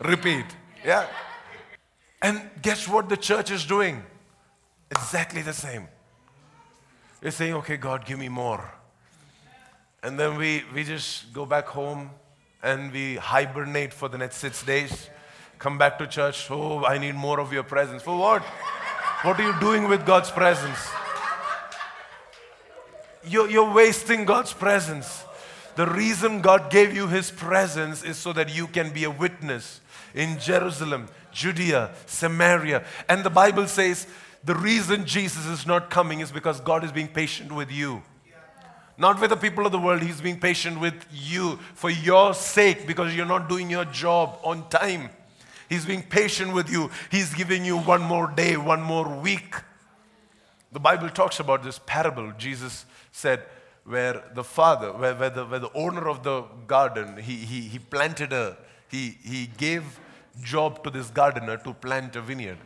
[0.00, 0.46] repeat.
[0.84, 1.06] Yeah.
[2.22, 4.02] And guess what the church is doing?
[4.90, 5.88] Exactly the same.
[7.22, 8.72] We're saying, okay, God, give me more.
[10.02, 12.10] And then we, we just go back home
[12.62, 15.10] and we hibernate for the next six days.
[15.58, 16.48] Come back to church.
[16.50, 18.02] Oh, I need more of your presence.
[18.02, 18.42] For what?
[19.22, 20.78] What are you doing with God's presence?
[23.26, 25.24] You're, you're wasting God's presence.
[25.74, 29.80] The reason God gave you His presence is so that you can be a witness
[30.14, 32.84] in Jerusalem, Judea, Samaria.
[33.08, 34.06] And the Bible says
[34.44, 38.02] the reason Jesus is not coming is because God is being patient with you.
[38.96, 42.86] Not with the people of the world, He's being patient with you for your sake
[42.86, 45.10] because you're not doing your job on time.
[45.68, 46.90] He's being patient with you.
[47.10, 49.54] He's giving you one more day, one more week.
[50.72, 52.32] The Bible talks about this parable.
[52.38, 53.42] Jesus said,
[53.84, 57.78] where the father, where, where, the, where the owner of the garden, he, he, he
[57.78, 58.56] planted a,
[58.88, 59.98] he, he gave
[60.42, 62.58] job to this gardener to plant a vineyard.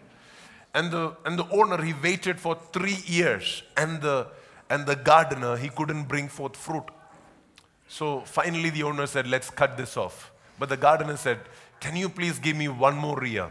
[0.75, 3.63] And the, and the owner, he waited for three years.
[3.77, 4.29] And the,
[4.71, 6.85] and the gardener, he couldn't bring forth fruit.
[7.89, 10.33] So finally, the owner said, Let's cut this off.
[10.59, 11.41] But the gardener said,
[11.83, 13.51] can you please give me one more year?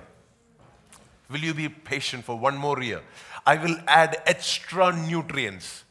[1.30, 3.02] Will you be patient for one more year?
[3.46, 5.84] I will add extra nutrients.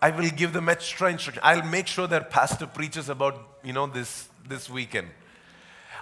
[0.00, 1.42] I will give them extra instruction.
[1.44, 5.08] I'll make sure that pastor preaches about, you know, this, this weekend.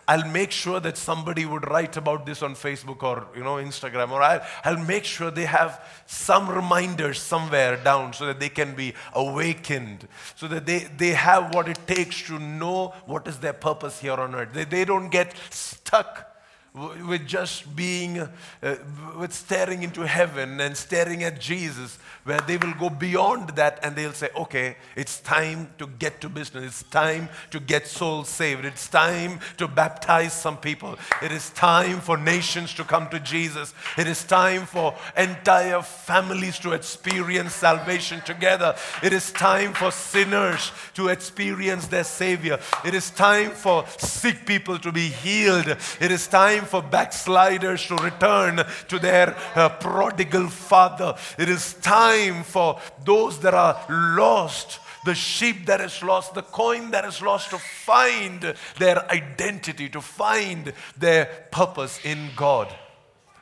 [0.07, 4.11] I'll make sure that somebody would write about this on Facebook or you know Instagram
[4.11, 8.75] or I'll, I'll make sure they have some reminders somewhere down so that they can
[8.75, 13.53] be awakened so that they, they have what it takes to know what is their
[13.53, 14.53] purpose here on earth.
[14.53, 16.34] They, they don't get stuck
[16.75, 18.75] with just being, uh,
[19.17, 23.95] with staring into heaven and staring at Jesus, where they will go beyond that and
[23.95, 26.65] they'll say, okay, it's time to get to business.
[26.65, 28.65] It's time to get souls saved.
[28.65, 30.99] It's time to baptize some people.
[31.23, 33.73] It is time for nations to come to Jesus.
[33.97, 38.75] It is time for entire families to experience salvation together.
[39.01, 42.59] It is time for sinners to experience their Savior.
[42.85, 45.69] It is time for sick people to be healed.
[46.01, 51.15] It is time for backsliders to return to their uh, prodigal father.
[51.39, 56.91] It is time for those that are lost the sheep that is lost, the coin
[56.91, 62.75] that is lost, to find their identity, to find their purpose in God.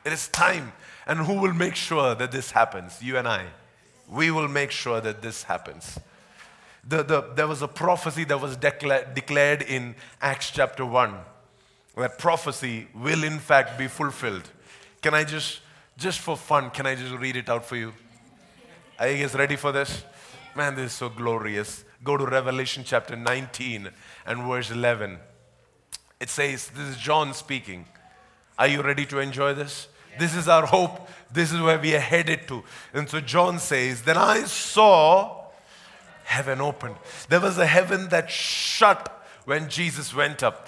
[0.05, 0.73] It is time.
[1.07, 3.01] And who will make sure that this happens?
[3.01, 3.45] You and I.
[4.09, 5.99] We will make sure that this happens.
[6.85, 11.15] The, the, there was a prophecy that was decla- declared in Acts chapter 1.
[11.95, 14.49] That prophecy will in fact be fulfilled.
[15.01, 15.61] Can I just,
[15.97, 17.93] just for fun, can I just read it out for you?
[18.99, 20.03] Are you guys ready for this?
[20.55, 21.83] Man, this is so glorious.
[22.03, 23.89] Go to Revelation chapter 19
[24.25, 25.17] and verse 11.
[26.19, 27.85] It says, This is John speaking.
[28.57, 29.87] Are you ready to enjoy this?
[30.19, 31.09] This is our hope.
[31.31, 32.63] This is where we are headed to.
[32.93, 35.47] And so John says, Then I saw
[36.23, 36.95] heaven opened.
[37.29, 40.67] There was a heaven that shut when Jesus went up.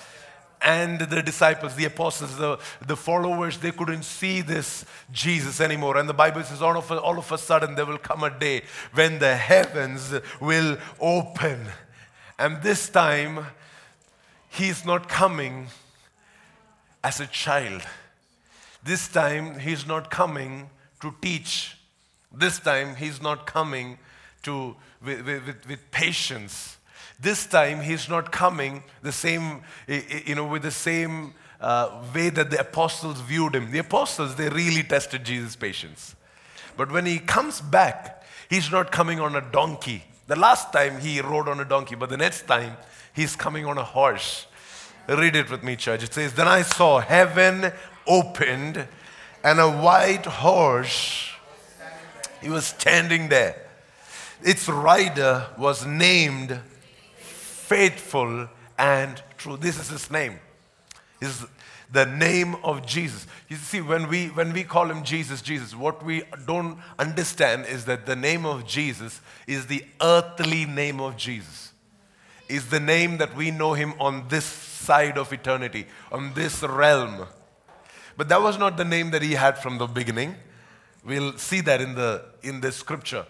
[0.65, 5.97] And the disciples, the apostles, the, the followers, they couldn't see this Jesus anymore.
[5.97, 8.31] And the Bible says, all of, a, all of a sudden, there will come a
[8.31, 8.63] day
[8.95, 11.67] when the heavens will open.
[12.39, 13.45] And this time,
[14.49, 15.67] He's not coming
[17.03, 17.83] as a child.
[18.83, 21.77] This time, He's not coming to teach.
[22.33, 23.99] This time, He's not coming
[24.41, 26.77] to, with, with, with patience.
[27.19, 32.49] This time, He's not coming the same, you know, with the same uh, way that
[32.49, 33.71] the apostles viewed Him.
[33.71, 36.15] The apostles, they really tested Jesus' patience.
[36.77, 40.03] But when He comes back, He's not coming on a donkey.
[40.27, 42.77] The last time He rode on a donkey, but the next time,
[43.13, 44.47] He's coming on a horse.
[45.07, 46.03] Read it with me, church.
[46.03, 47.71] It says, Then I saw heaven
[48.07, 48.87] opened
[49.43, 51.29] and a white horse.
[52.41, 53.55] He was standing there.
[54.41, 56.59] Its rider was named
[57.67, 59.57] Faithful and True.
[59.57, 60.39] This is his name.
[61.21, 61.45] Is
[61.91, 63.27] the name of Jesus.
[63.47, 67.85] You see, when we when we call him Jesus, Jesus, what we don't understand is
[67.85, 71.73] that the name of Jesus is the earthly name of Jesus.
[72.49, 77.25] Is the name that we know him on this side of eternity, on this realm.
[78.17, 80.35] But that was not the name that he had from the beginning.
[81.03, 83.25] We'll see that in the, in the scripture.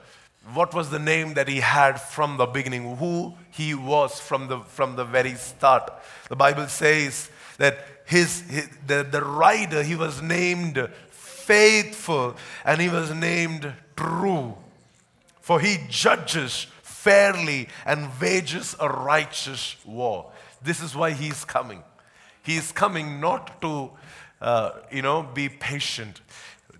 [0.53, 2.97] What was the name that he had from the beginning?
[2.97, 5.91] Who he was from the, from the very start.
[6.29, 12.89] The Bible says that his, his the, the rider, he was named faithful and he
[12.89, 14.55] was named true.
[15.41, 20.31] For he judges fairly and wages a righteous war.
[20.61, 21.83] This is why he's coming.
[22.41, 23.91] He is coming not to,
[24.41, 26.21] uh, you know, be patient.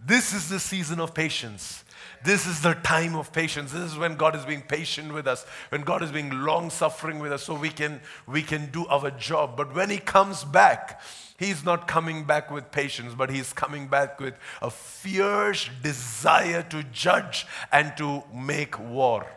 [0.03, 1.83] This is the season of patience.
[2.25, 3.71] This is the time of patience.
[3.71, 7.19] This is when God is being patient with us, when God is being long suffering
[7.19, 9.55] with us so we can, we can do our job.
[9.55, 10.99] But when He comes back,
[11.37, 16.81] He's not coming back with patience, but He's coming back with a fierce desire to
[16.85, 19.27] judge and to make war.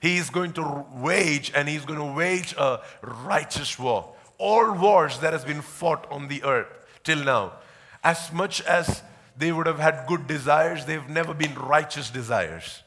[0.00, 4.14] He is going to wage and He's going to wage a righteous war.
[4.38, 6.68] All wars that has been fought on the earth
[7.02, 7.54] till now,
[8.04, 9.02] as much as
[9.38, 12.82] they would have had good desires, they've never been righteous desires.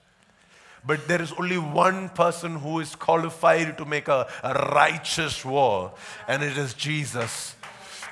[0.86, 5.92] But there is only one person who is qualified to make a, a righteous war,
[6.28, 7.56] and it is Jesus.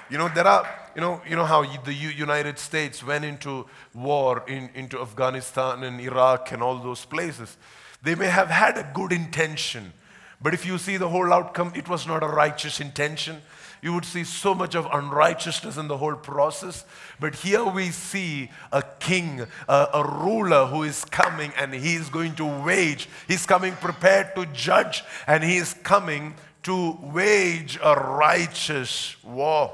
[0.10, 4.43] You know, there are, you know, you know how the United States went into war
[4.47, 7.58] in, into Afghanistan and Iraq and all those places.
[8.04, 9.93] They may have had a good intention,
[10.41, 13.41] but if you see the whole outcome, it was not a righteous intention
[13.82, 16.86] you would see so much of unrighteousness in the whole process.
[17.20, 22.10] But here we see a king, a, a ruler who is coming and he is
[22.10, 27.96] going to wage, he's coming prepared to judge, and he is coming to wage a
[27.96, 29.74] righteous war.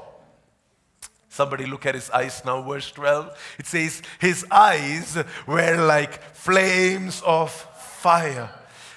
[1.28, 3.56] Somebody look at his eyes now, verse 12.
[3.58, 8.50] It says, His eyes were like flames of fire,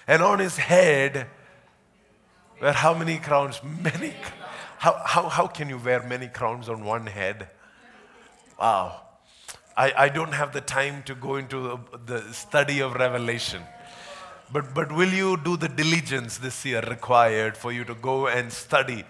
[0.07, 1.25] and on his head
[2.61, 3.59] were how many crowns?
[3.63, 4.13] Many
[4.77, 7.49] how, how, how can you wear many crowns on one head?
[8.59, 9.01] Wow.
[9.75, 13.63] I, I don't have the time to go into the, the study of Revelation.
[14.51, 18.51] But, but will you do the diligence this year required for you to go and
[18.51, 19.03] study?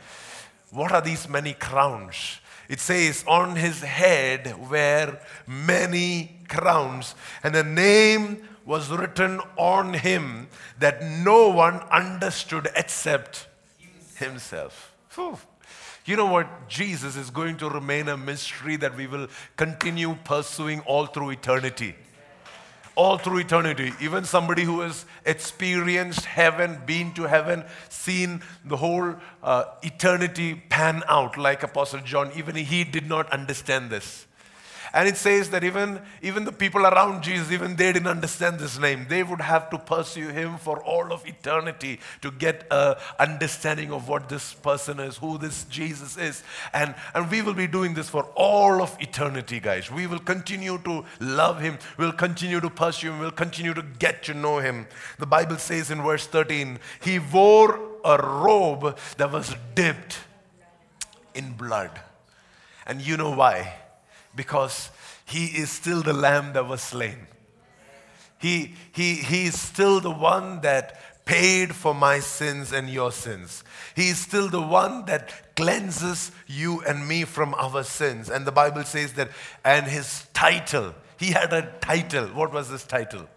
[0.71, 2.39] What are these many crowns?
[2.67, 10.47] It says, On his head were many crowns, and a name was written on him
[10.79, 13.47] that no one understood except
[14.15, 14.93] himself.
[16.07, 16.69] You know what?
[16.69, 19.27] Jesus is going to remain a mystery that we will
[19.57, 21.95] continue pursuing all through eternity.
[22.95, 23.91] All through eternity.
[23.99, 31.03] Even somebody who has experienced heaven, been to heaven, seen the whole uh, eternity pan
[31.09, 34.26] out, like Apostle John, even he did not understand this.
[34.97, 38.79] And it says that even, even the people around Jesus, even they didn't understand this
[38.79, 39.05] name.
[39.07, 44.07] They would have to pursue him for all of eternity to get an understanding of
[44.07, 46.41] what this person is, who this Jesus is.
[46.73, 49.91] And, and we will be doing this for all of eternity, guys.
[49.91, 51.77] We will continue to love him.
[51.99, 53.19] We'll continue to pursue him.
[53.19, 54.87] We'll continue to get to know him.
[55.19, 60.21] The Bible says in verse 13, he wore a robe that was dipped
[61.35, 61.91] in blood.
[62.87, 63.75] And you know why?
[64.37, 64.89] Because
[65.25, 67.27] he is still the lamb that was slain.
[68.39, 73.63] He, he, he is still the one that paid for my sins and your sins.
[73.95, 78.29] He is still the one that cleanses you and me from our sins.
[78.29, 79.29] And the Bible says that,
[79.65, 82.27] and his title, he had a title.
[82.27, 83.27] What was his title?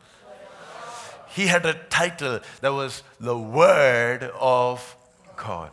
[1.31, 4.97] He had a title that was the Word of
[5.37, 5.71] God.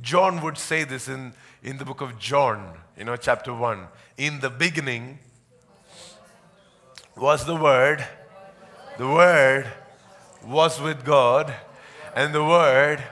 [0.00, 3.88] John would say this in, in the book of John, you know, chapter 1.
[4.18, 5.20] In the beginning
[7.16, 8.06] was the Word,
[8.98, 9.66] the Word
[10.44, 11.50] was with God,
[12.14, 13.02] and the Word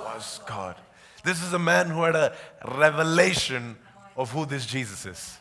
[0.00, 0.76] was God.
[1.24, 2.34] This is a man who had a
[2.76, 3.76] revelation
[4.18, 5.38] of who this Jesus is.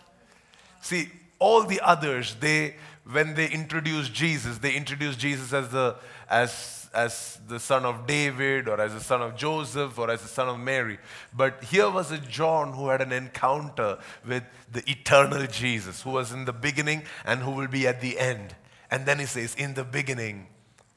[0.79, 2.75] See, all the others, they
[3.11, 5.97] when they introduced Jesus, they introduced Jesus as the
[6.29, 10.27] as as the son of David or as the son of Joseph or as the
[10.27, 10.97] son of Mary.
[11.33, 16.31] But here was a John who had an encounter with the eternal Jesus, who was
[16.31, 18.55] in the beginning and who will be at the end.
[18.89, 20.47] And then he says, In the beginning,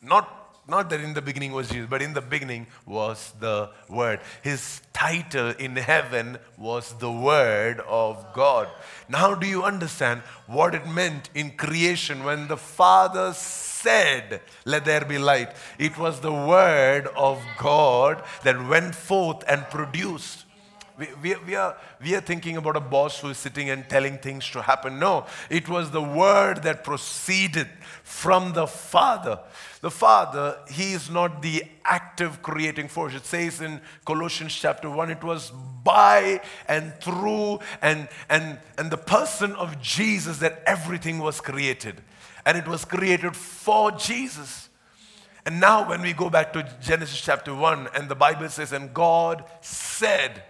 [0.03, 4.21] not not that in the beginning was Jesus, but in the beginning was the Word.
[4.43, 8.69] His title in heaven was the Word of God.
[9.09, 15.05] Now, do you understand what it meant in creation when the Father said, Let there
[15.05, 15.55] be light?
[15.79, 20.45] It was the Word of God that went forth and produced.
[20.97, 24.18] We, we, we, are, we are thinking about a boss who is sitting and telling
[24.18, 25.01] things to happen.
[25.01, 27.68] No, it was the word that proceeded
[28.05, 29.40] from the Father.
[29.80, 33.14] The Father, He is not the active creating force.
[33.14, 35.51] It says in Colossians chapter 1, it was
[35.82, 42.01] by and through and, and, and the person of Jesus that everything was created.
[42.47, 44.68] And it was created for Jesus.
[45.47, 48.95] And now, when we go back to Genesis chapter 1, and the Bible says, And
[48.95, 50.42] God said,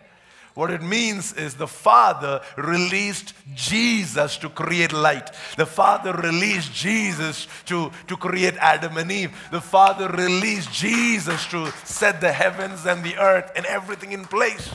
[0.54, 5.30] what it means is the Father released Jesus to create light.
[5.56, 9.36] The Father released Jesus to, to create Adam and Eve.
[9.50, 14.70] The Father released Jesus to set the heavens and the earth and everything in place.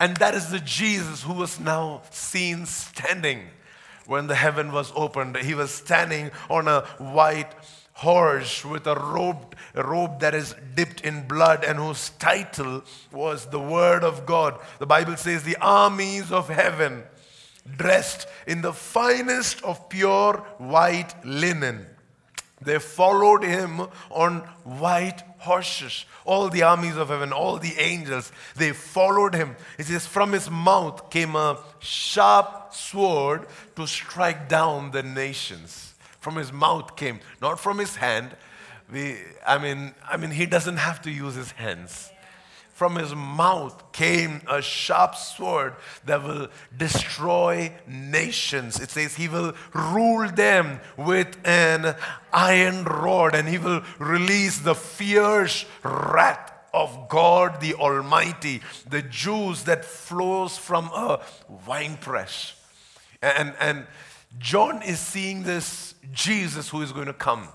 [0.00, 3.42] And that is the Jesus who was now seen standing
[4.06, 5.36] when the heaven was opened.
[5.36, 7.54] He was standing on a white
[7.94, 12.82] horse with a robe, a robe that is dipped in blood and whose title
[13.12, 14.58] was the Word of God.
[14.78, 17.04] The Bible says, The armies of heaven,
[17.76, 21.86] dressed in the finest of pure white linen.
[22.60, 26.04] They followed him on white horses.
[26.24, 29.54] All the armies of heaven, all the angels, they followed him.
[29.78, 35.93] It says, From his mouth came a sharp sword to strike down the nations
[36.24, 38.34] from his mouth came, not from his hand.
[38.90, 42.10] We, I, mean, I mean, he doesn't have to use his hands.
[42.72, 45.74] From his mouth came a sharp sword
[46.06, 48.80] that will destroy nations.
[48.80, 51.94] It says he will rule them with an
[52.32, 59.64] iron rod and he will release the fierce wrath of God the Almighty, the juice
[59.64, 61.20] that flows from a
[61.66, 62.54] winepress.
[63.22, 63.86] And, and
[64.38, 67.48] John is seeing this Jesus who is going to come.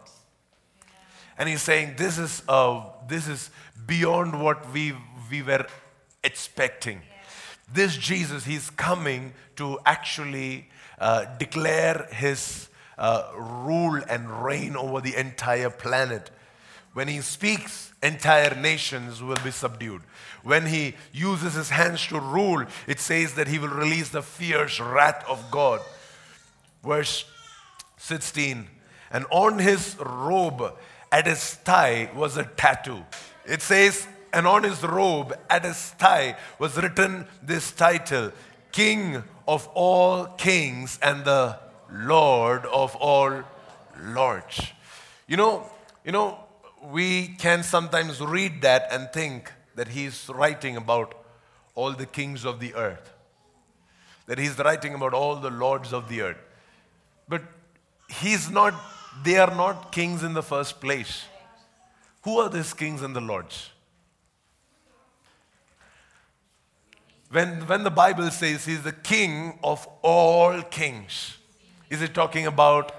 [1.38, 3.50] And he's saying, This is, uh, this is
[3.88, 4.94] beyond what we,
[5.32, 5.66] we were
[6.24, 7.02] expecting.
[7.72, 10.70] This Jesus, he's coming to actually
[11.00, 16.32] uh, declare his uh, rule and reign over the entire planet.
[16.94, 20.02] When he speaks, entire nations will be subdued.
[20.44, 24.80] When he uses his hands to rule, it says that he will release the fierce
[24.80, 25.82] wrath of God.
[26.84, 27.26] Verse
[27.98, 28.68] 16.
[29.12, 30.78] And on his robe
[31.12, 33.04] at his thigh was a tattoo.
[33.46, 38.32] It says, and on his robe at his thigh was written this title
[38.72, 41.58] King of all kings and the
[41.92, 43.42] Lord of all
[44.00, 44.62] lords.
[45.28, 45.66] You know,
[46.06, 46.38] you know,
[46.84, 51.16] we can sometimes read that and think that he's writing about
[51.74, 53.14] all the kings of the earth.
[54.28, 56.38] That he's writing about all the lords of the earth.
[57.30, 57.44] But
[58.10, 58.74] he's not,
[59.24, 61.26] they are not kings in the first place.
[62.24, 63.70] Who are these kings and the lords?
[67.32, 71.38] When, when the Bible says he's the king of all kings,
[71.90, 72.92] is it talking about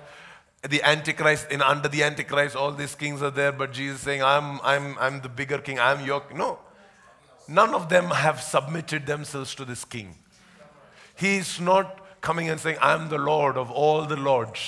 [0.69, 1.51] the Antichrist?
[1.51, 5.21] In under the Antichrist, all these kings are there, but Jesus saying, I'm, I'm, I'm
[5.21, 6.23] the bigger king, I'm your.
[6.35, 6.61] No.
[7.49, 10.15] None of them have submitted themselves to this king.
[11.17, 14.61] He's not coming and saying, I'm the Lord of all the lords.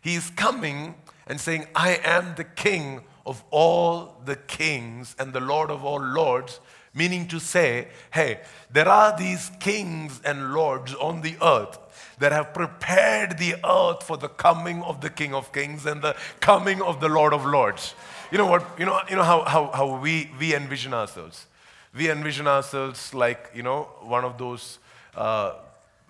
[0.00, 0.94] He's coming
[1.26, 6.00] and saying, I am the king of all the kings and the Lord of all
[6.00, 6.60] lords
[6.92, 11.78] Meaning to say, hey, there are these kings and lords on the earth
[12.18, 16.16] that have prepared the earth for the coming of the King of Kings and the
[16.40, 17.94] coming of the Lord of Lords.
[18.32, 18.66] You know what?
[18.76, 21.46] You know, you know how, how, how we, we envision ourselves.
[21.94, 24.80] We envision ourselves like, you know, one of those
[25.14, 25.54] uh,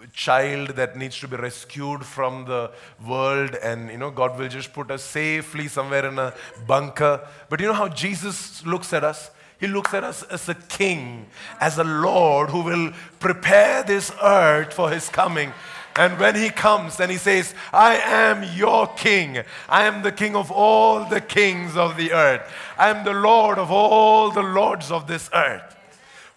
[0.08, 2.70] child that needs to be rescued from the
[3.06, 6.32] world and you know god will just put us safely somewhere in a
[6.66, 9.30] bunker but you know how jesus looks at us
[9.60, 11.26] he looks at us as a king,
[11.60, 15.52] as a Lord who will prepare this earth for his coming.
[15.96, 20.34] And when he comes and he says, I am your king, I am the king
[20.34, 24.90] of all the kings of the earth, I am the Lord of all the lords
[24.90, 25.76] of this earth.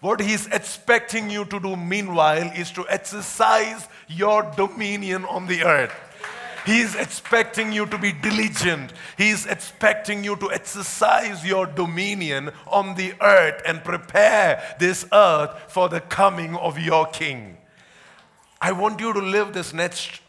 [0.04, 5.94] What he's expecting you to do, meanwhile, is to exercise your dominion on the earth.
[6.66, 8.92] He's expecting you to be diligent.
[9.16, 15.88] He's expecting you to exercise your dominion on the earth and prepare this earth for
[15.88, 17.56] the coming of your king.
[18.60, 20.20] I want you to live this next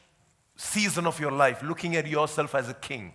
[0.55, 3.11] season of your life looking at yourself as a king.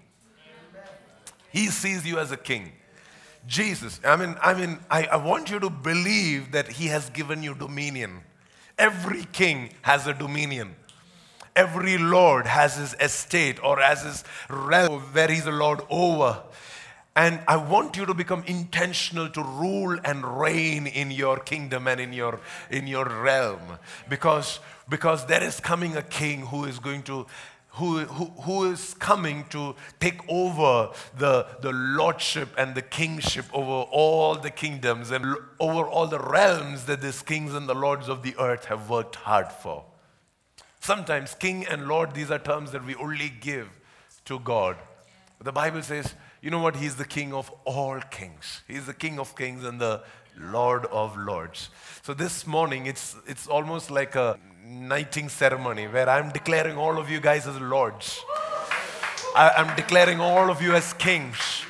[1.50, 2.72] He sees you as a king.
[3.46, 7.42] Jesus, I mean, I mean, I, I want you to believe that He has given
[7.42, 8.20] you dominion.
[8.78, 10.74] Every king has a dominion.
[11.56, 16.42] Every lord has his estate or has his realm where he's a lord over.
[17.16, 22.00] And I want you to become intentional to rule and reign in your kingdom and
[22.00, 23.78] in your, in your realm.
[24.08, 27.26] Because, because there is coming a king who is going to
[27.74, 33.88] who, who, who is coming to take over the, the lordship and the kingship over
[33.90, 38.22] all the kingdoms and over all the realms that these kings and the lords of
[38.22, 39.84] the earth have worked hard for.
[40.80, 43.68] Sometimes king and lord, these are terms that we only give
[44.24, 44.76] to God.
[45.40, 46.76] The Bible says, you know what?
[46.76, 48.62] He's the king of all kings.
[48.66, 50.02] He's the king of kings and the
[50.38, 51.70] lord of lords.
[52.02, 54.38] So this morning, it's, it's almost like a
[54.70, 58.20] knighting ceremony where I'm declaring all of you guys as lords.
[59.34, 61.64] I, I'm declaring all of you as kings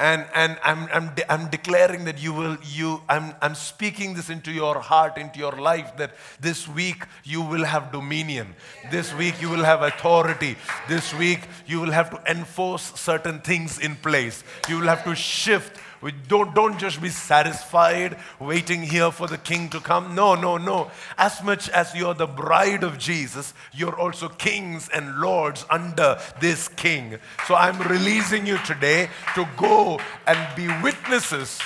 [0.00, 4.30] and, and I'm, I'm, de- I'm declaring that you will, you, I'm, I'm speaking this
[4.30, 8.54] into your heart, into your life, that this week you will have dominion.
[8.90, 10.56] This week you will have authority.
[10.88, 14.42] This week you will have to enforce certain things in place.
[14.70, 19.36] You will have to shift we don't, don't just be satisfied waiting here for the
[19.36, 20.14] king to come.
[20.14, 20.90] No, no, no.
[21.18, 26.68] As much as you're the bride of Jesus, you're also kings and lords under this
[26.68, 27.18] king.
[27.46, 31.60] So I'm releasing you today to go and be witnesses,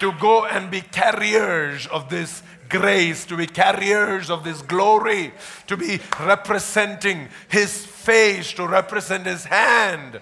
[0.00, 5.32] to go and be carriers of this grace, to be carriers of this glory,
[5.66, 10.20] to be representing his face, to represent his hand.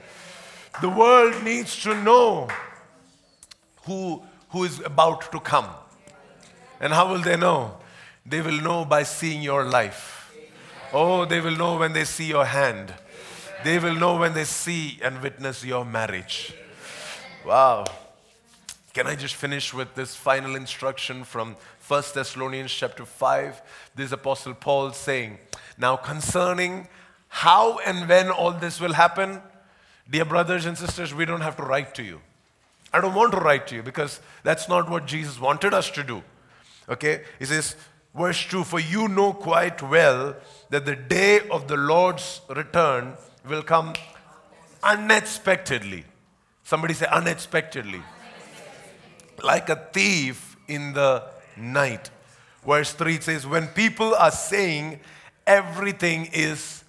[0.80, 2.49] The world needs to know
[3.87, 5.68] who, who is about to come.
[6.80, 7.78] And how will they know?
[8.24, 10.34] They will know by seeing your life.
[10.93, 12.93] Oh, they will know when they see your hand.
[13.64, 16.55] They will know when they see and witness your marriage.
[17.45, 17.84] Wow.
[18.93, 21.57] Can I just finish with this final instruction from
[21.87, 23.62] 1 Thessalonians chapter 5?
[23.95, 25.39] This apostle Paul saying,
[25.78, 26.89] Now concerning
[27.28, 29.43] how and when all this will happen,
[30.09, 32.20] dear brothers and sisters, we don't have to write to you.
[32.97, 36.03] I don't want to write to you because that's not what Jesus wanted us to
[36.03, 36.22] do.
[36.88, 37.24] Okay?
[37.38, 37.76] He says,
[38.14, 40.34] verse 2 For you know quite well
[40.70, 43.12] that the day of the Lord's return
[43.47, 43.92] will come
[44.82, 46.07] unexpectedly.
[46.64, 48.01] Somebody say, unexpectedly.
[49.42, 51.22] Like a thief in the
[51.55, 52.09] night.
[52.66, 55.01] Verse 3 says, When people are saying
[55.47, 56.82] everything is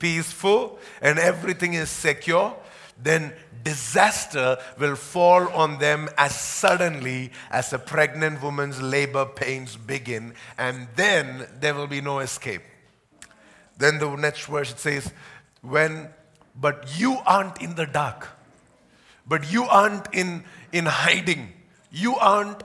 [0.00, 2.56] peaceful and everything is secure,
[3.02, 3.32] then
[3.62, 10.88] disaster will fall on them as suddenly as a pregnant woman's labor pains begin, and
[10.96, 12.62] then there will be no escape.
[13.76, 15.12] Then the next verse it says,
[15.62, 16.08] When,
[16.54, 18.28] but you aren't in the dark,
[19.26, 21.52] but you aren't in, in hiding,
[21.90, 22.62] you aren't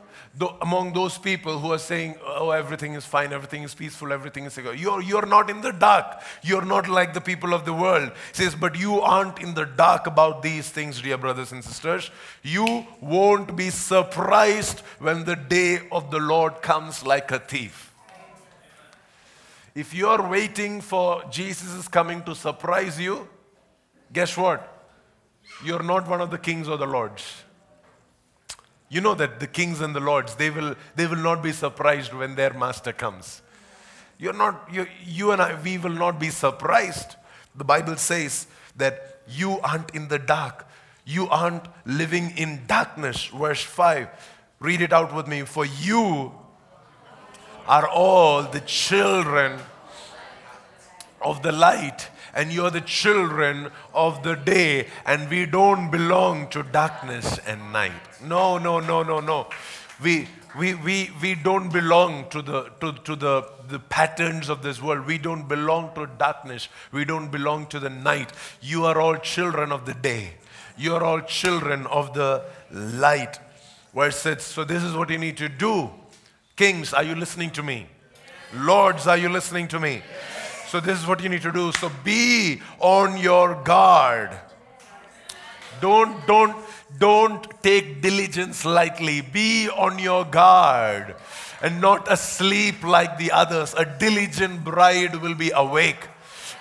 [0.61, 4.53] among those people who are saying, oh, everything is fine, everything is peaceful, everything is
[4.53, 4.73] secure.
[4.73, 6.21] You're, you're not in the dark.
[6.43, 8.11] You're not like the people of the world.
[8.35, 12.11] He says, but you aren't in the dark about these things, dear brothers and sisters.
[12.43, 17.93] You won't be surprised when the day of the Lord comes like a thief.
[19.75, 23.27] If you're waiting for Jesus' is coming to surprise you,
[24.11, 24.75] guess what?
[25.63, 27.43] You're not one of the kings or the lords.
[28.89, 32.11] You know that the kings and the lords, they will, they will not be surprised
[32.13, 33.41] when their master comes.
[34.17, 37.15] You're not, you, you and I, we will not be surprised.
[37.55, 40.67] The Bible says that you aren't in the dark.
[41.05, 43.27] You aren't living in darkness.
[43.27, 44.09] Verse 5.
[44.59, 45.43] Read it out with me.
[45.43, 46.33] For you
[47.67, 49.59] are all the children
[51.21, 56.63] of the light and you're the children of the day, and we don't belong to
[56.63, 57.91] darkness and night.
[58.23, 59.47] No, no, no, no, no.
[60.01, 60.27] We,
[60.57, 65.05] we, we, we don't belong to, the, to, to the, the patterns of this world.
[65.05, 66.69] We don't belong to darkness.
[66.91, 68.31] We don't belong to the night.
[68.61, 70.35] You are all children of the day.
[70.77, 73.39] You are all children of the light.
[73.91, 75.89] Where it says, so this is what you need to do.
[76.55, 77.87] Kings, are you listening to me?
[78.53, 80.01] Lords, are you listening to me?
[80.69, 81.71] So, this is what you need to do.
[81.71, 84.29] So, be on your guard.
[85.81, 86.55] Don't, don't,
[86.99, 89.21] don't take diligence lightly.
[89.21, 91.15] Be on your guard
[91.63, 93.73] and not asleep like the others.
[93.79, 96.07] A diligent bride will be awake.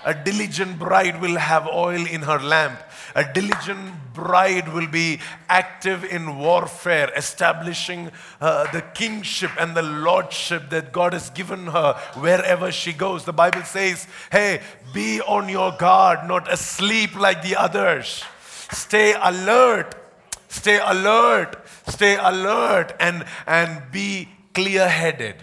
[0.06, 2.80] A diligent bride will have oil in her lamp.
[3.14, 10.70] A diligent bride will be active in warfare, establishing uh, the kingship and the lordship
[10.70, 13.24] that God has given her wherever she goes.
[13.24, 14.60] The Bible says, hey,
[14.92, 18.24] be on your guard, not asleep like the others.
[18.70, 19.94] Stay alert,
[20.48, 21.56] stay alert,
[21.86, 25.36] stay alert, and, and be clear headed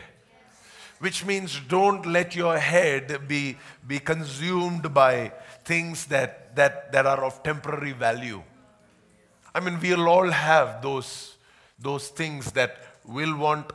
[0.99, 5.31] which means don't let your head be, be consumed by
[5.65, 8.41] things that, that, that are of temporary value.
[9.53, 11.35] I mean, we'll all have those,
[11.79, 13.71] those things that will want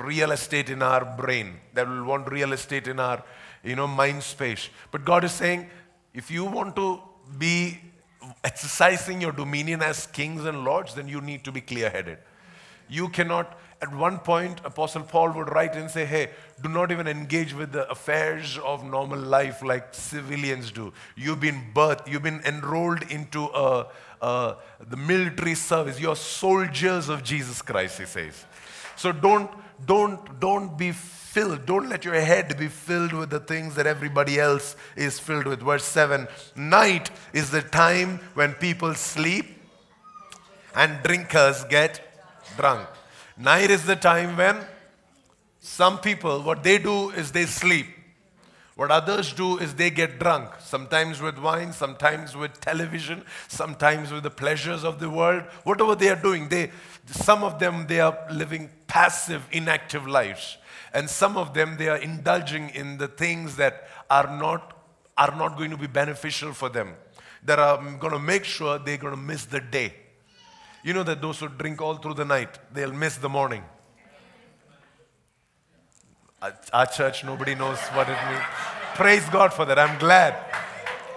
[0.00, 3.22] real estate in our brain, that will want real estate in our
[3.62, 4.68] you know, mind space.
[4.90, 5.68] But God is saying,
[6.12, 7.00] if you want to
[7.38, 7.80] be
[8.42, 12.18] exercising your dominion as kings and lords, then you need to be clear headed.
[12.88, 16.30] You cannot at one point, Apostle Paul would write and say, Hey,
[16.62, 20.90] do not even engage with the affairs of normal life like civilians do.
[21.16, 23.86] You've been birthed, you've been enrolled into a,
[24.22, 24.56] a,
[24.88, 26.00] the military service.
[26.00, 28.46] You're soldiers of Jesus Christ, he says.
[28.96, 29.50] So don't,
[29.84, 31.66] don't, don't be filled.
[31.66, 35.60] Don't let your head be filled with the things that everybody else is filled with.
[35.60, 36.26] Verse 7
[36.56, 39.44] Night is the time when people sleep
[40.74, 42.00] and drinkers get
[42.56, 42.88] drunk.
[43.36, 44.64] Night is the time when
[45.58, 47.86] some people, what they do is they sleep.
[48.76, 54.24] What others do is they get drunk, sometimes with wine, sometimes with television, sometimes with
[54.24, 55.44] the pleasures of the world.
[55.62, 56.70] Whatever they are doing, they,
[57.06, 60.58] some of them, they are living passive, inactive lives.
[60.92, 64.76] And some of them, they are indulging in the things that are not,
[65.16, 66.94] are not going to be beneficial for them.
[67.44, 69.94] That are mm, going to make sure they're going to miss the day.
[70.84, 73.64] You know that those who drink all through the night, they'll miss the morning.
[76.74, 78.44] Our church, nobody knows what it means.
[78.94, 79.78] Praise God for that.
[79.78, 80.36] I'm glad.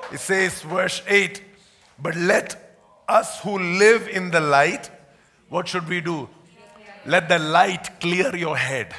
[0.09, 1.43] It says, verse 8,
[1.99, 4.89] but let us who live in the light,
[5.49, 6.29] what should we do?
[7.05, 8.95] Let the light clear your head.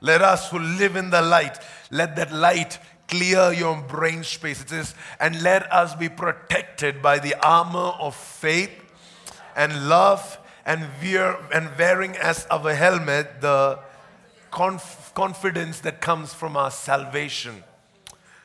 [0.00, 1.58] Let us who live in the light,
[1.90, 2.78] let that light
[3.08, 4.62] clear your brain space.
[4.62, 8.70] It says, and let us be protected by the armor of faith
[9.58, 13.80] and love and, wear, and wearing as our helmet the
[14.52, 17.64] conf- confidence that comes from our salvation.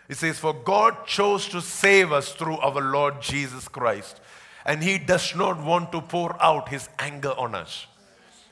[0.09, 4.19] It says, For God chose to save us through our Lord Jesus Christ,
[4.65, 7.85] and He does not want to pour out His anger on us.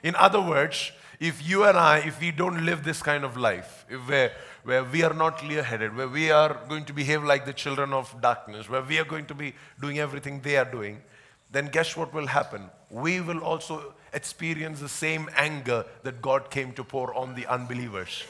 [0.03, 3.85] In other words, if you and I, if we don't live this kind of life,
[4.05, 4.33] where,
[4.63, 7.91] where we are not clear headed, where we are going to behave like the children
[7.91, 11.01] of darkness, where we are going to be doing everything they are doing,
[11.51, 12.69] then guess what will happen?
[12.89, 18.23] We will also experience the same anger that God came to pour on the unbelievers.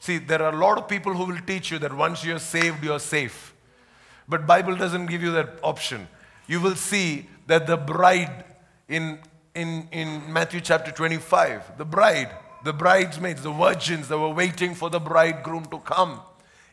[0.00, 2.84] See, there are a lot of people who will teach you that once you're saved,
[2.84, 3.54] you're safe.
[4.28, 6.08] But Bible doesn't give you that option.
[6.46, 8.44] you will see that the bride
[8.88, 9.18] in,
[9.54, 12.30] in, in Matthew chapter 25, the bride,
[12.64, 16.20] the bridesmaids, the virgins that were waiting for the bridegroom to come,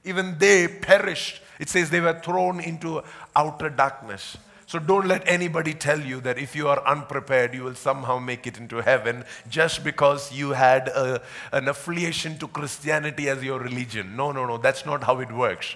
[0.03, 1.41] even they perished.
[1.59, 3.01] It says they were thrown into
[3.35, 4.37] outer darkness.
[4.65, 8.47] So don't let anybody tell you that if you are unprepared, you will somehow make
[8.47, 14.15] it into heaven just because you had a, an affiliation to Christianity as your religion.
[14.15, 15.75] No, no, no, that's not how it works.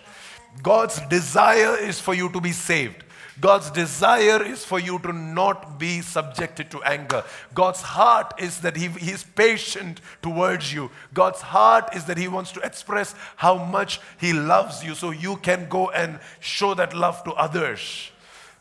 [0.63, 3.03] God's desire is for you to be saved.
[3.39, 7.23] God's desire is for you to not be subjected to anger.
[7.53, 10.89] God's heart is that he, He's patient towards you.
[11.13, 15.37] God's heart is that He wants to express how much He loves you so you
[15.37, 18.09] can go and show that love to others.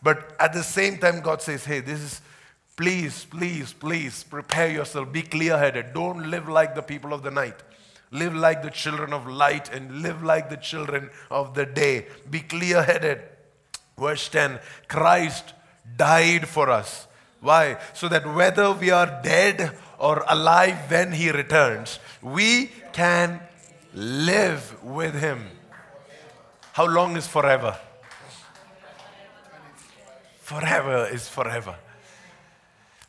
[0.02, 2.20] But at the same time, God says, hey, this is,
[2.76, 5.12] please, please, please prepare yourself.
[5.12, 5.94] Be clear headed.
[5.94, 7.56] Don't live like the people of the night.
[8.10, 12.06] Live like the children of light and live like the children of the day.
[12.30, 13.22] Be clear headed.
[13.98, 15.54] Verse 10 Christ
[15.96, 17.06] died for us.
[17.40, 17.78] Why?
[17.94, 23.40] So that whether we are dead or alive when he returns, we can
[23.94, 25.44] live with him.
[26.72, 27.78] How long is forever?
[30.46, 31.74] Forever is forever.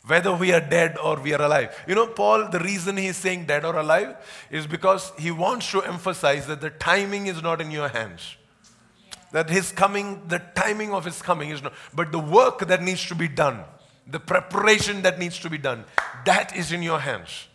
[0.07, 1.69] Whether we are dead or we are alive.
[1.87, 4.15] You know, Paul, the reason he's saying dead or alive
[4.49, 8.37] is because he wants to emphasize that the timing is not in your hands
[9.31, 13.05] that his coming, the timing of his coming is not, but the work that needs
[13.07, 13.63] to be done,
[14.07, 15.83] the preparation that needs to be done,
[16.25, 17.47] that is in your hands.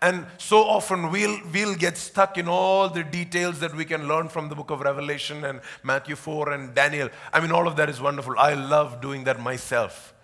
[0.00, 4.28] And so often we'll, we'll get stuck in all the details that we can learn
[4.28, 7.08] from the book of Revelation and Matthew 4 and Daniel.
[7.32, 8.38] I mean, all of that is wonderful.
[8.38, 10.14] I love doing that myself.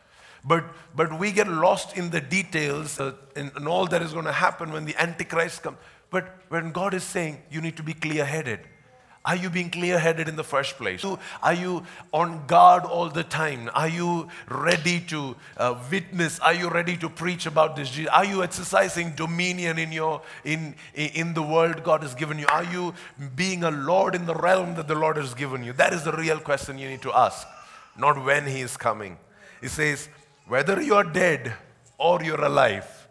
[0.44, 0.64] But,
[0.94, 4.72] but we get lost in the details uh, in, all that is going to happen
[4.72, 5.78] when the Antichrist comes.
[6.10, 8.60] But when God is saying, you need to be clear headed.
[9.26, 11.02] Are you being clear headed in the first place?
[11.42, 13.70] Are you on guard all the time?
[13.74, 16.38] Are you ready to uh, witness?
[16.40, 17.98] Are you ready to preach about this?
[18.12, 22.46] Are you exercising dominion in, your, in, in the world God has given you?
[22.48, 22.92] Are you
[23.34, 25.72] being a Lord in the realm that the Lord has given you?
[25.72, 27.48] That is the real question you need to ask,
[27.96, 29.16] not when He is coming.
[29.62, 30.10] He says,
[30.46, 31.54] whether you are dead
[31.96, 33.08] or you're alive,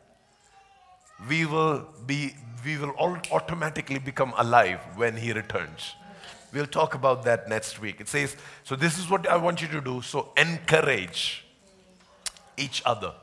[1.27, 5.95] we will be we will all automatically become alive when he returns.
[6.53, 7.99] We'll talk about that next week.
[7.99, 10.01] It says, so this is what I want you to do.
[10.01, 11.43] So encourage
[12.57, 13.13] each other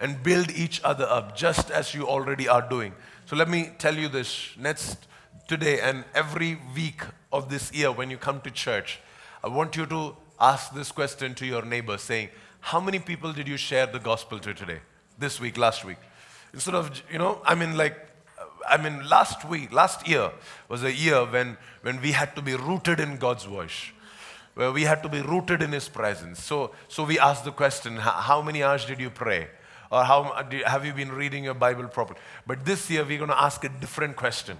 [0.00, 2.94] and build each other up just as you already are doing.
[3.26, 5.06] So let me tell you this next
[5.48, 7.02] today and every week
[7.32, 9.00] of this year when you come to church,
[9.44, 12.30] I want you to ask this question to your neighbor saying,
[12.60, 14.80] How many people did you share the gospel to today?
[15.18, 15.98] This week, last week?
[16.52, 17.96] Instead of, you know, I mean, like,
[18.68, 20.30] I mean, last week, last year
[20.68, 23.90] was a year when, when we had to be rooted in God's voice,
[24.54, 26.42] where we had to be rooted in His presence.
[26.42, 29.48] So, so we asked the question how many hours did you pray?
[29.90, 32.18] Or how, have you been reading your Bible properly?
[32.46, 34.56] But this year, we're going to ask a different question.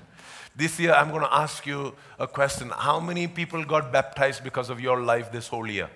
[0.54, 4.70] This year, I'm going to ask you a question How many people got baptized because
[4.70, 5.90] of your life this whole year?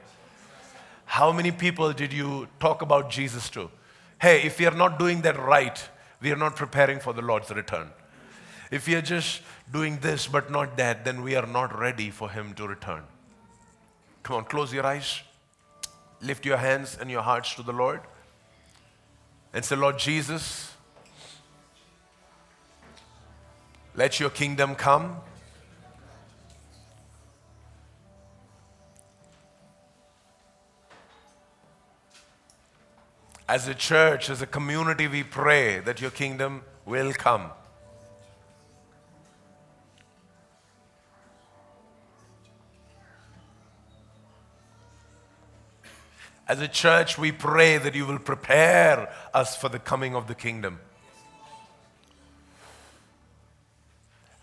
[1.05, 3.71] How many people did you talk about Jesus to?
[4.21, 5.89] Hey, if you're not doing that right,
[6.21, 7.89] we are not preparing for the Lord's return.
[8.71, 9.43] If we are just
[9.73, 13.03] doing this but not that, then we are not ready for Him to return.
[14.23, 15.23] Come on, close your eyes,
[16.21, 18.01] lift your hands and your hearts to the Lord,
[19.53, 20.73] and say, Lord Jesus,
[23.97, 25.17] let your kingdom come.
[33.49, 37.51] As a church, as a community, we pray that your kingdom will come.
[46.51, 50.35] As a church, we pray that you will prepare us for the coming of the
[50.35, 50.81] kingdom.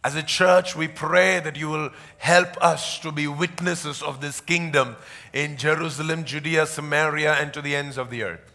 [0.06, 4.40] As a church, we pray that you will help us to be witnesses of this
[4.40, 4.96] kingdom
[5.34, 8.54] in Jerusalem, Judea, Samaria, and to the ends of the earth.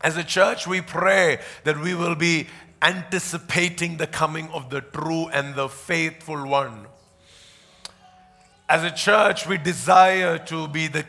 [0.00, 2.46] As a church, we pray that we will be
[2.82, 6.86] anticipating the coming of the true and the faithful one.
[8.68, 11.04] As a church, we desire to be the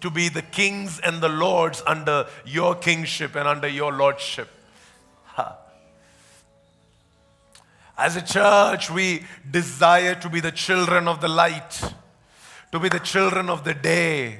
[0.00, 4.48] to be the kings and the lords under your kingship and under your lordship.
[7.98, 11.82] As a church, we desire to be the children of the light,
[12.70, 14.38] to be the children of the day.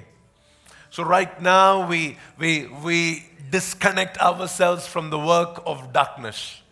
[0.91, 6.63] So, right now, we, we, we disconnect ourselves from the work of darkness.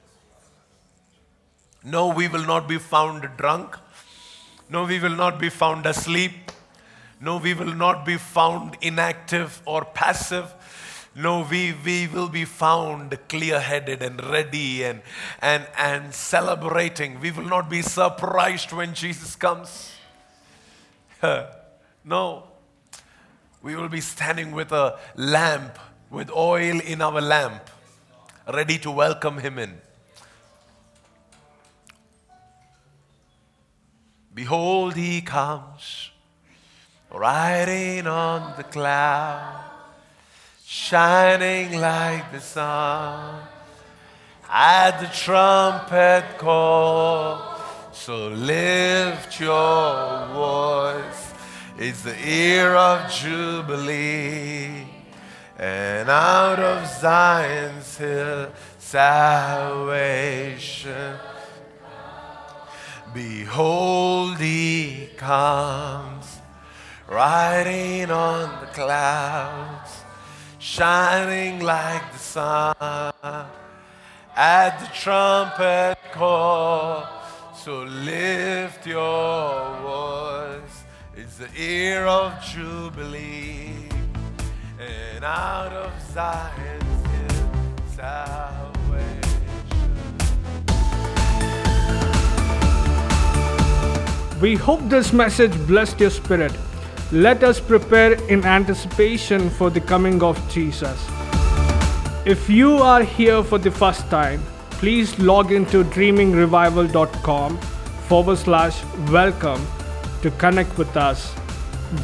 [1.82, 3.76] No, we will not be found drunk.
[4.70, 6.45] No, we will not be found asleep.
[7.20, 10.52] No, we will not be found inactive or passive.
[11.14, 15.00] No, we, we will be found clear headed and ready and,
[15.40, 17.20] and, and celebrating.
[17.20, 19.92] We will not be surprised when Jesus comes.
[22.04, 22.44] no,
[23.62, 25.78] we will be standing with a lamp,
[26.10, 27.70] with oil in our lamp,
[28.52, 29.80] ready to welcome Him in.
[34.34, 36.10] Behold, He comes,
[37.18, 39.64] riding on the cloud,
[40.64, 43.42] shining like the sun.
[44.48, 47.56] At the trumpet call,
[47.92, 51.32] so lift your voice.
[51.78, 54.86] It's the year of Jubilee,
[55.58, 60.06] and out of Zion's hill, salvation.
[63.12, 66.15] Behold, he comes,
[67.08, 70.02] riding on the clouds,
[70.58, 72.74] shining like the sun.
[74.36, 77.06] At the trumpet call,
[77.54, 80.84] so lift your voice.
[81.16, 83.88] It's the year of Jubilee,
[84.78, 87.50] and out of Zion's hill,
[87.96, 88.76] salvation.
[94.40, 96.52] We hope this message blessed your spirit.
[97.12, 101.00] Let us prepare in anticipation for the coming of Jesus.
[102.24, 107.58] If you are here for the first time, please log into dreamingrevival.com
[108.08, 108.82] forward slash
[109.12, 109.64] welcome
[110.22, 111.32] to connect with us.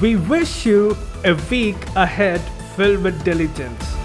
[0.00, 2.40] We wish you a week ahead
[2.76, 4.01] filled with diligence.